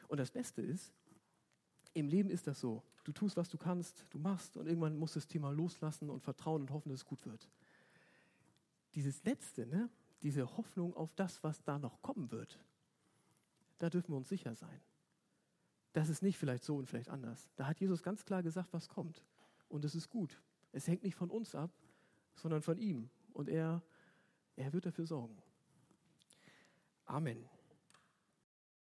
Und 0.08 0.20
das 0.20 0.30
Beste 0.30 0.62
ist, 0.62 0.94
im 1.94 2.08
Leben 2.08 2.30
ist 2.30 2.48
das 2.48 2.60
so. 2.60 2.84
Du 3.04 3.12
tust, 3.12 3.36
was 3.36 3.50
du 3.50 3.58
kannst, 3.58 4.06
du 4.12 4.20
machst 4.20 4.58
und 4.58 4.68
irgendwann 4.68 4.98
musst 4.98 5.16
du 5.16 5.20
das 5.20 5.28
Thema 5.28 5.50
loslassen 5.52 6.10
und 6.10 6.22
vertrauen 6.22 6.62
und 6.62 6.72
hoffen, 6.72 6.90
dass 6.90 7.00
es 7.00 7.06
gut 7.06 7.26
wird. 7.26 7.50
Dieses 8.94 9.24
Letzte, 9.24 9.66
ne? 9.66 9.90
diese 10.22 10.58
Hoffnung 10.58 10.96
auf 10.96 11.14
das, 11.16 11.44
was 11.44 11.64
da 11.64 11.80
noch 11.80 12.02
kommen 12.02 12.32
wird, 12.32 12.60
da 13.80 13.90
dürfen 13.90 14.12
wir 14.12 14.18
uns 14.18 14.30
sicher 14.30 14.54
sein. 14.54 14.80
Das 15.94 16.10
ist 16.10 16.22
nicht 16.22 16.38
vielleicht 16.38 16.64
so 16.64 16.78
und 16.78 16.88
vielleicht 16.88 17.10
anders. 17.10 17.50
Da 17.56 17.68
hat 17.68 17.80
Jesus 17.80 18.02
ganz 18.04 18.24
klar 18.24 18.44
gesagt, 18.44 18.72
was 18.72 18.88
kommt. 18.88 19.24
Und 19.68 19.86
es 19.86 19.96
ist 19.96 20.10
gut. 20.10 20.42
Es 20.72 20.88
hängt 20.88 21.04
nicht 21.04 21.16
von 21.16 21.30
uns 21.30 21.54
ab, 21.56 21.72
sondern 22.36 22.62
von 22.62 22.78
ihm. 22.78 23.10
Und 23.34 23.50
er, 23.50 23.82
er 24.56 24.72
wird 24.74 24.86
dafür 24.86 25.06
sorgen. 25.06 25.38
Amen. 27.06 27.46